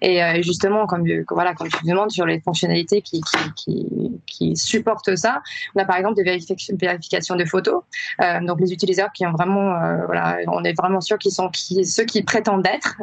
Et 0.00 0.22
euh, 0.22 0.42
justement, 0.42 0.86
comme, 0.86 1.06
voilà, 1.30 1.54
comme 1.54 1.68
tu 1.68 1.86
demandes 1.86 2.10
sur 2.10 2.26
les 2.26 2.40
fonctionnalités 2.40 3.02
qui, 3.02 3.20
qui, 3.56 3.86
qui, 4.26 4.56
supportent 4.56 5.14
ça, 5.16 5.42
on 5.74 5.80
a 5.80 5.84
par 5.84 5.96
exemple 5.96 6.16
des 6.16 6.24
vérifications 6.24 7.36
de 7.36 7.44
photos. 7.44 7.82
Euh, 8.20 8.40
donc 8.40 8.60
les 8.60 8.72
utilisateurs 8.72 9.12
qui 9.12 9.26
ont 9.26 9.32
vraiment, 9.32 9.74
euh, 9.74 10.06
voilà, 10.06 10.38
on 10.48 10.64
est 10.64 10.76
vraiment 10.78 11.00
sûr 11.00 11.18
qu'ils 11.18 11.32
sont 11.32 11.48
qui, 11.50 11.84
ceux 11.84 12.04
qui 12.04 12.22
prétendent 12.22 12.66
être 12.66 12.96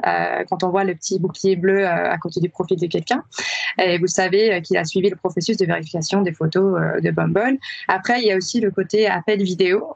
quand 0.49 0.63
on 0.63 0.69
voit 0.69 0.83
le 0.83 0.95
petit 0.95 1.19
bouclier 1.19 1.55
bleu 1.55 1.87
à 1.87 2.17
côté 2.17 2.39
du 2.39 2.49
profil 2.49 2.79
de 2.79 2.87
quelqu'un. 2.87 3.23
Et 3.81 3.97
vous 3.97 4.07
savez 4.07 4.61
qu'il 4.61 4.77
a 4.77 4.83
suivi 4.83 5.09
le 5.09 5.15
processus 5.15 5.57
de 5.57 5.65
vérification 5.65 6.21
des 6.21 6.33
photos 6.33 6.79
de 7.01 7.11
Bumble. 7.11 7.57
Il 8.17 8.25
y 8.25 8.31
a 8.31 8.37
aussi 8.37 8.59
le 8.59 8.71
côté 8.71 9.07
appel 9.07 9.41
vidéo. 9.41 9.95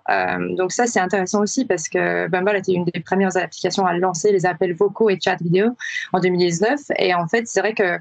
donc 0.57 0.71
ça, 0.71 0.87
c'est 0.87 0.99
intéressant 0.99 1.41
aussi 1.41 1.65
parce 1.65 1.89
que 1.89 2.27
Bumble 2.27 2.55
était 2.55 2.73
une 2.73 2.85
des 2.85 2.99
premières 2.99 3.35
applications 3.37 3.85
à 3.85 3.93
lancer 3.97 4.31
les 4.31 4.45
appels 4.45 4.73
vocaux 4.75 5.09
et 5.09 5.19
chat 5.19 5.41
vidéo 5.41 5.75
en 6.11 6.19
2019. 6.19 6.79
Et 6.97 7.13
en 7.13 7.27
fait, 7.27 7.47
c'est 7.47 7.59
vrai 7.59 7.73
que 7.73 7.99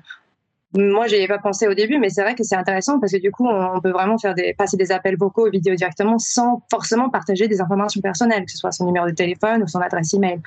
moi, 0.75 1.07
n'y 1.07 1.15
ai 1.15 1.29
pas 1.29 1.39
pensé 1.39 1.69
au 1.69 1.75
début, 1.75 1.99
mais 1.99 2.09
c'est 2.09 2.23
vrai 2.23 2.35
que 2.35 2.45
c'est 2.45 2.57
intéressant 2.57 2.99
parce 2.99 3.13
que 3.13 3.19
du 3.19 3.31
coup, 3.31 3.47
on 3.47 3.81
peut 3.81 3.91
vraiment 3.91 4.17
faire 4.17 4.35
des, 4.35 4.55
passer 4.55 4.77
des 4.77 4.91
appels 4.91 5.17
vocaux 5.17 5.51
vidéos 5.51 5.75
directement 5.75 6.19
sans 6.19 6.63
forcément 6.71 7.11
partager 7.11 7.47
des 7.47 7.61
informations 7.61 8.01
personnelles, 8.01 8.47
que 8.47 8.53
ce 8.53 8.59
soit 8.59 8.73
son 8.73 8.87
numéro 8.87 9.07
de 9.07 9.15
téléphone 9.15 9.63
ou 9.63 9.69
son 9.69 9.81
adresse 9.81 10.15
email. 10.15 10.41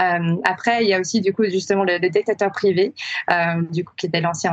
Euh, 0.00 0.36
après, 0.44 0.84
il 0.84 0.88
y 0.88 0.94
a 0.94 1.00
aussi 1.00 1.20
du 1.20 1.32
coup 1.32 1.44
justement 1.44 1.84
le, 1.84 1.98
détecteur 1.98 2.52
privé, 2.52 2.94
euh, 3.30 3.62
du 3.72 3.84
coup 3.84 3.94
qui 3.96 4.06
était 4.06 4.20
l'ancien 4.20 4.52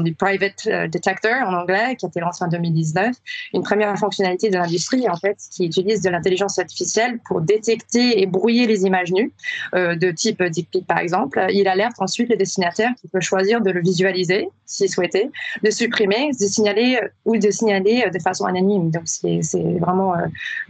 du 0.00 0.14
private 0.14 0.66
euh, 0.66 0.88
detector 0.88 1.46
en 1.46 1.54
anglais, 1.54 1.94
qui 1.96 2.06
a 2.06 2.08
été 2.08 2.20
lancé 2.20 2.44
en 2.44 2.48
2019, 2.48 3.14
une 3.54 3.62
première 3.62 3.96
fonctionnalité 3.96 4.50
de 4.50 4.56
l'industrie 4.56 5.08
en 5.08 5.16
fait 5.16 5.36
qui 5.50 5.66
utilise 5.66 6.02
de 6.02 6.10
l'intelligence 6.10 6.58
artificielle 6.58 7.20
pour 7.26 7.40
détecter 7.40 8.20
et 8.20 8.26
brouiller 8.26 8.66
les 8.66 8.84
images 8.84 9.12
nues 9.12 9.32
euh, 9.74 9.94
de 9.94 10.10
type 10.10 10.42
dick 10.42 10.70
pic 10.70 10.86
par 10.86 10.98
exemple. 10.98 11.44
Il 11.50 11.68
alerte 11.68 12.00
ensuite 12.00 12.28
le 12.28 12.36
destinataire 12.36 12.90
qui 13.00 13.08
peut 13.08 13.20
choisir 13.20 13.60
de 13.60 13.70
le 13.70 13.80
visualiser 13.80 14.47
signaler, 14.48 14.52
s'ils 14.66 14.90
souhaitaient, 14.90 15.30
de 15.62 15.70
supprimer, 15.70 16.30
de 16.38 16.46
signaler 16.46 17.00
ou 17.24 17.36
de 17.36 17.50
signaler 17.50 18.08
de 18.12 18.18
façon 18.18 18.44
anonyme. 18.44 18.90
Donc 18.90 19.02
c'est 19.06 19.40
vraiment 19.80 20.14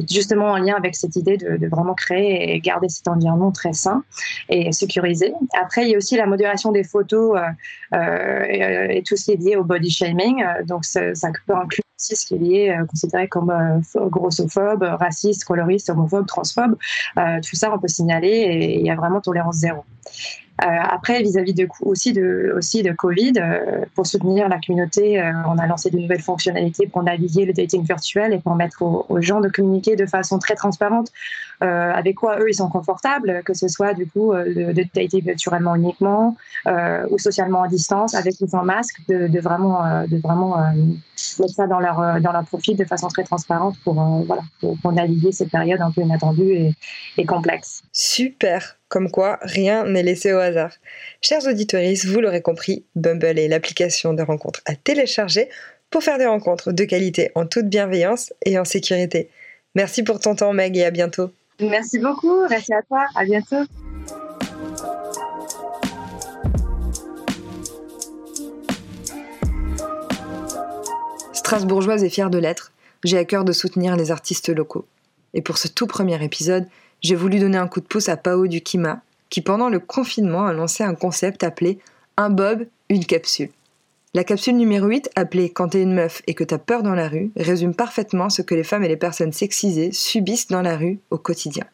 justement 0.08 0.52
en 0.52 0.58
lien 0.58 0.76
avec 0.76 0.94
cette 0.96 1.16
idée 1.16 1.36
de, 1.36 1.66
vraiment 1.68 1.94
créer 1.94 2.54
et 2.54 2.60
garder 2.60 2.88
cet 2.88 3.08
environnement 3.08 3.50
très 3.50 3.72
sain 3.72 4.04
et 4.48 4.72
sécurisé. 4.72 5.32
Après, 5.60 5.82
il 5.82 5.90
y 5.90 5.94
a 5.94 5.98
aussi 5.98 6.16
la 6.16 6.26
modération 6.26 6.72
des 6.72 6.84
photos 6.84 7.38
et, 7.92 9.02
tout 9.06 9.16
ce 9.16 9.24
qui 9.24 9.32
est 9.32 9.36
lié 9.36 9.56
au 9.56 9.64
body 9.64 9.90
shaming. 9.90 10.44
Donc 10.66 10.84
ça, 10.84 11.14
ça 11.14 11.30
peut 11.46 11.54
inclure 11.54 11.84
aussi 11.98 12.16
ce 12.16 12.26
qui 12.26 12.34
est 12.34 12.38
lié, 12.38 12.76
considéré 12.88 13.28
comme 13.28 13.82
grossophobe, 13.94 14.82
raciste, 14.82 15.44
coloriste, 15.44 15.90
homophobe, 15.90 16.26
transphobe. 16.26 16.76
tout 17.16 17.56
ça, 17.56 17.72
on 17.72 17.78
peut 17.78 17.88
signaler 17.88 18.28
et 18.28 18.78
il 18.78 18.86
y 18.86 18.90
a 18.90 18.94
vraiment 18.94 19.20
tolérance 19.20 19.56
zéro. 19.56 19.84
Euh, 20.64 20.66
après, 20.66 21.22
vis-à-vis 21.22 21.54
de, 21.54 21.68
aussi, 21.82 22.12
de, 22.12 22.52
aussi 22.56 22.82
de 22.82 22.92
Covid, 22.92 23.34
euh, 23.36 23.84
pour 23.94 24.06
soutenir 24.06 24.48
la 24.48 24.58
communauté, 24.58 25.20
euh, 25.20 25.32
on 25.46 25.56
a 25.56 25.66
lancé 25.66 25.90
de 25.90 25.98
nouvelles 25.98 26.20
fonctionnalités 26.20 26.88
pour 26.88 27.02
naviguer 27.04 27.44
le 27.44 27.52
dating 27.52 27.84
virtuel 27.84 28.32
et 28.32 28.38
pour 28.38 28.56
permettre 28.56 28.82
aux, 28.82 29.20
gens 29.20 29.40
de 29.40 29.48
communiquer 29.48 29.94
de 29.94 30.06
façon 30.06 30.38
très 30.38 30.54
transparente 30.54 31.10
avec 31.60 32.14
quoi 32.14 32.38
eux 32.38 32.48
ils 32.48 32.54
sont 32.54 32.68
confortables, 32.68 33.42
que 33.44 33.52
ce 33.52 33.66
soit 33.66 33.92
du 33.92 34.06
coup 34.06 34.32
de, 34.32 34.72
de 34.72 34.84
dater 34.94 35.20
virtuellement 35.20 35.74
uniquement 35.74 36.36
ou 37.10 37.18
socialement 37.18 37.64
à 37.64 37.68
distance 37.68 38.14
avec 38.14 38.34
ou 38.40 38.46
sans 38.46 38.62
masque, 38.62 39.00
de, 39.08 39.26
de 39.26 39.40
vraiment, 39.40 40.04
de 40.06 40.18
vraiment 40.18 40.56
mettre 41.40 41.54
ça 41.54 41.66
dans 41.66 41.80
leur, 41.80 42.20
dans 42.20 42.30
leur 42.30 42.44
profil 42.44 42.76
de 42.76 42.84
façon 42.84 43.08
très 43.08 43.24
transparente 43.24 43.74
pour, 43.82 43.94
voilà, 43.94 44.42
pour, 44.60 44.92
naviguer 44.92 45.32
cette 45.32 45.50
période 45.50 45.80
un 45.80 45.90
peu 45.90 46.02
inattendue 46.02 46.52
et, 46.52 46.74
et 47.16 47.26
complexe. 47.26 47.82
Super 47.92 48.77
comme 48.88 49.11
quoi, 49.11 49.38
rien 49.42 49.85
n'est 49.85 50.03
laissé 50.03 50.33
au 50.33 50.38
hasard. 50.38 50.72
Chers 51.20 51.46
auditeurs, 51.46 51.83
vous 52.07 52.20
l'aurez 52.20 52.40
compris, 52.40 52.85
Bumble 52.96 53.38
est 53.38 53.48
l'application 53.48 54.14
de 54.14 54.22
rencontres 54.22 54.62
à 54.64 54.74
télécharger 54.74 55.48
pour 55.90 56.03
faire 56.03 56.18
des 56.18 56.27
rencontres 56.27 56.72
de 56.72 56.85
qualité 56.85 57.31
en 57.35 57.46
toute 57.46 57.66
bienveillance 57.66 58.33
et 58.44 58.59
en 58.59 58.64
sécurité. 58.64 59.29
Merci 59.74 60.03
pour 60.03 60.20
ton 60.20 60.35
temps, 60.35 60.53
Meg, 60.53 60.77
et 60.77 60.85
à 60.85 60.90
bientôt. 60.90 61.31
Merci 61.61 61.98
beaucoup, 61.98 62.46
merci 62.48 62.72
à 62.72 62.83
toi, 62.83 63.05
à 63.14 63.24
bientôt. 63.24 63.64
Strasbourgeoise 71.33 72.05
et 72.05 72.11
fière 72.11 72.31
de 72.31 72.38
l'être, 72.38 72.72
j'ai 73.05 73.18
à 73.18 73.24
cœur 73.24 73.44
de 73.44 73.53
soutenir 73.53 73.96
les 73.96 74.11
artistes 74.11 74.48
locaux. 74.48 74.87
Et 75.35 75.42
pour 75.42 75.59
ce 75.59 75.68
tout 75.68 75.87
premier 75.87 76.22
épisode, 76.22 76.66
j'ai 77.00 77.14
voulu 77.14 77.38
donner 77.38 77.58
un 77.58 77.68
coup 77.68 77.80
de 77.80 77.87
pouce 77.87 78.08
à 78.08 78.16
Pao 78.16 78.46
Dukima, 78.46 79.00
qui 79.30 79.40
pendant 79.40 79.68
le 79.68 79.78
confinement 79.78 80.46
a 80.46 80.52
lancé 80.52 80.84
un 80.84 80.94
concept 80.94 81.44
appelé 81.44 81.78
Un 82.16 82.30
bob, 82.30 82.66
une 82.88 83.04
capsule. 83.04 83.50
La 84.14 84.24
capsule 84.24 84.56
numéro 84.56 84.87
8, 84.87 85.11
appelée 85.16 85.50
Quand 85.50 85.68
t'es 85.68 85.82
une 85.82 85.94
meuf 85.94 86.22
et 86.26 86.34
que 86.34 86.44
t'as 86.44 86.58
peur 86.58 86.82
dans 86.82 86.94
la 86.94 87.08
rue, 87.08 87.30
résume 87.37 87.74
parfaitement 87.74 88.30
ce 88.30 88.42
que 88.42 88.54
les 88.54 88.64
femmes 88.64 88.84
et 88.84 88.88
les 88.88 88.96
personnes 88.96 89.32
sexisées 89.32 89.92
subissent 89.92 90.48
dans 90.48 90.62
la 90.62 90.76
rue 90.76 90.98
au 91.11 91.18
quotidien. 91.18 91.64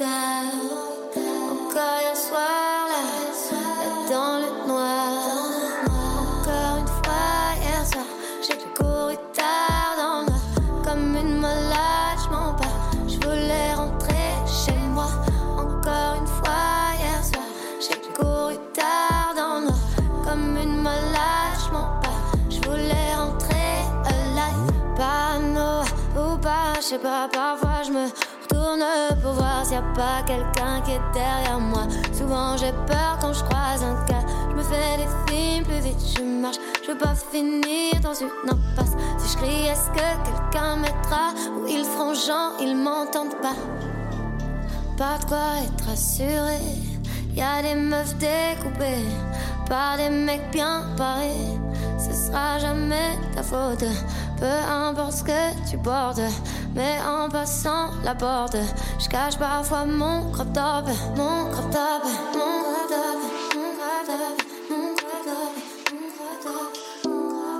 je 0.00 0.67
parfois 27.02 27.82
je 27.86 27.92
me 27.92 28.04
retourne 28.42 28.84
pour 29.22 29.32
voir 29.32 29.64
s'il 29.64 29.74
y 29.74 29.78
a 29.78 29.82
pas 29.94 30.22
quelqu'un 30.26 30.80
qui 30.84 30.92
est 30.92 31.00
derrière 31.12 31.60
moi. 31.60 31.86
Souvent 32.12 32.56
j'ai 32.56 32.72
peur 32.86 33.18
quand 33.20 33.32
je 33.32 33.42
croise 33.44 33.82
un 33.82 34.04
cas. 34.06 34.24
Je 34.50 34.54
me 34.54 34.62
fais 34.62 34.96
des 34.96 35.32
films, 35.32 35.64
plus 35.64 35.80
vite 35.80 35.98
je 36.16 36.22
marche. 36.22 36.56
Je 36.84 36.92
veux 36.92 36.98
pas 36.98 37.14
finir 37.14 38.00
dans 38.02 38.14
une 38.14 38.30
impasse. 38.46 38.94
Si 39.18 39.32
je 39.32 39.36
crie, 39.36 39.66
est-ce 39.66 39.88
que 39.90 40.06
quelqu'un 40.24 40.76
mettra 40.76 41.32
Ou 41.60 41.66
ils 41.68 41.84
feront 41.84 42.14
genre, 42.14 42.52
ils 42.60 42.76
m'entendent 42.76 43.40
pas? 43.42 43.56
Pas 44.96 45.18
de 45.18 45.24
quoi 45.26 45.62
être 45.64 45.90
assuré. 45.90 46.58
Y 47.34 47.42
a 47.42 47.62
des 47.62 47.74
meufs 47.76 48.16
découpées 48.16 49.06
par 49.68 49.96
des 49.96 50.08
mecs 50.08 50.50
bien 50.50 50.82
parés. 50.96 51.46
Ce 51.98 52.12
sera 52.12 52.58
jamais 52.58 53.16
ta 53.34 53.42
faute. 53.42 53.84
Peu 54.38 54.46
importe 54.46 55.12
ce 55.12 55.24
que 55.24 55.70
tu 55.70 55.78
portes, 55.78 56.20
mais 56.74 56.96
en 57.06 57.28
passant 57.28 57.90
la 58.04 58.14
porte, 58.14 58.56
je 58.98 59.08
cache 59.08 59.36
parfois 59.38 59.84
mon 59.84 60.30
crop 60.30 60.52
top, 60.52 60.86
mon 61.16 61.50
crop 61.50 61.70
top, 61.70 62.04
mon 62.34 62.62
crop 62.62 62.88
top, 62.88 63.18
mon 63.54 63.72
crop 63.74 64.02
top, 64.06 64.36
mon 64.70 64.94
crop 64.94 65.22
top, 65.24 65.52
mon 65.92 66.08
crop 66.10 66.42
top, 66.42 66.62
mon 67.06 67.28
crop 67.30 67.58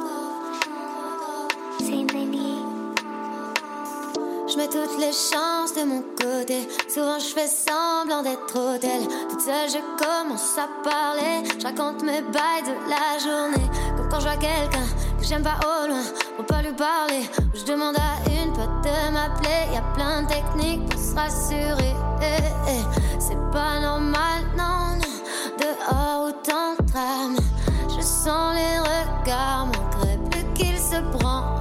Je 4.50 4.56
mets 4.56 4.68
toutes 4.68 4.98
les 4.98 5.12
chances 5.12 5.74
de 5.74 5.84
mon 5.84 6.02
côté. 6.16 6.66
Souvent 6.88 7.18
je 7.18 7.26
fais 7.26 7.46
semblant 7.46 8.22
d'être 8.22 8.56
hôtel. 8.56 9.06
Toute 9.28 9.40
seule 9.40 9.68
je 9.68 9.78
commence 10.02 10.56
à 10.58 10.68
parler. 10.82 11.44
Je 11.58 11.64
raconte 11.64 12.02
mes 12.02 12.22
bails 12.22 12.62
de 12.62 12.72
la 12.88 13.18
journée. 13.18 13.68
Comme 13.96 14.08
quand 14.08 14.20
je 14.20 14.26
vois 14.26 14.36
quelqu'un 14.36 14.80
que 14.80 15.07
j'aime 15.28 15.42
pas 15.42 15.58
au 15.62 15.88
loin 15.88 16.02
pour 16.36 16.46
pas 16.46 16.62
lui 16.62 16.72
parler. 16.72 17.28
Je 17.54 17.64
demande 17.64 17.96
à 17.96 18.30
une 18.30 18.52
pote 18.52 18.82
de 18.82 19.12
m'appeler. 19.12 19.74
Y 19.74 19.76
a 19.76 19.82
plein 19.94 20.22
de 20.22 20.28
techniques 20.28 20.88
pour 20.88 20.98
se 20.98 21.14
rassurer. 21.14 21.94
C'est 23.18 23.38
pas 23.52 23.80
normal, 23.80 24.44
non, 24.56 24.96
non. 24.96 25.12
Dehors 25.58 26.28
autant 26.28 26.76
de. 26.80 27.42
Je 27.94 28.02
sens 28.02 28.54
les 28.54 28.78
regards, 28.78 29.66
manquerait 29.66 30.18
plus 30.30 30.44
qu'il 30.54 30.78
se 30.78 31.00
prend. 31.18 31.57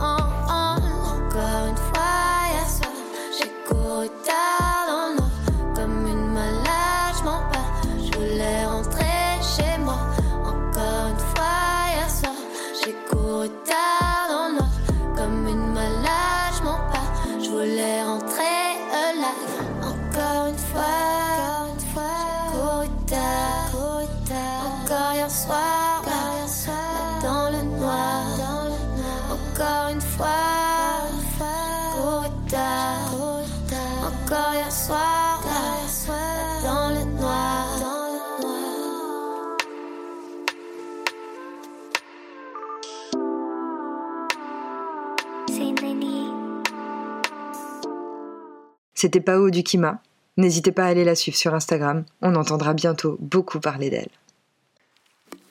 C'était 48.99 49.19
Pao 49.19 49.51
Dukima. 49.51 50.01
N'hésitez 50.37 50.71
pas 50.71 50.85
à 50.85 50.87
aller 50.87 51.03
la 51.03 51.13
suivre 51.13 51.37
sur 51.37 51.53
Instagram, 51.53 52.03
on 52.23 52.33
entendra 52.33 52.73
bientôt 52.73 53.15
beaucoup 53.21 53.59
parler 53.59 53.91
d'elle. 53.91 54.09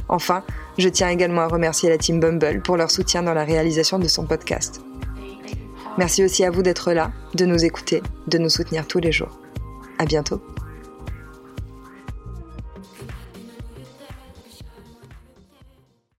Enfin, 0.10 0.42
je 0.80 0.90
tiens 0.90 1.10
également 1.10 1.42
à 1.42 1.48
remercier 1.48 1.90
la 1.90 2.00
team 2.00 2.20
Bumble 2.20 2.64
pour 2.64 2.76
leur 2.76 2.90
soutien 2.90 3.22
dans 3.22 3.36
la 3.36 3.44
réalisation 3.44 4.00
de 4.00 4.08
son 4.08 4.26
podcast. 4.26 4.82
Merci 6.00 6.24
aussi 6.24 6.44
à 6.44 6.50
vous 6.50 6.64
d'être 6.64 6.92
là, 6.92 7.12
de 7.36 7.46
nous 7.46 7.64
écouter, 7.64 8.02
de 8.26 8.40
nous 8.40 8.50
soutenir 8.50 8.88
tous 8.88 9.00
les 9.00 9.12
jours. 9.12 9.40
À 10.00 10.06
bientôt. 10.06 10.42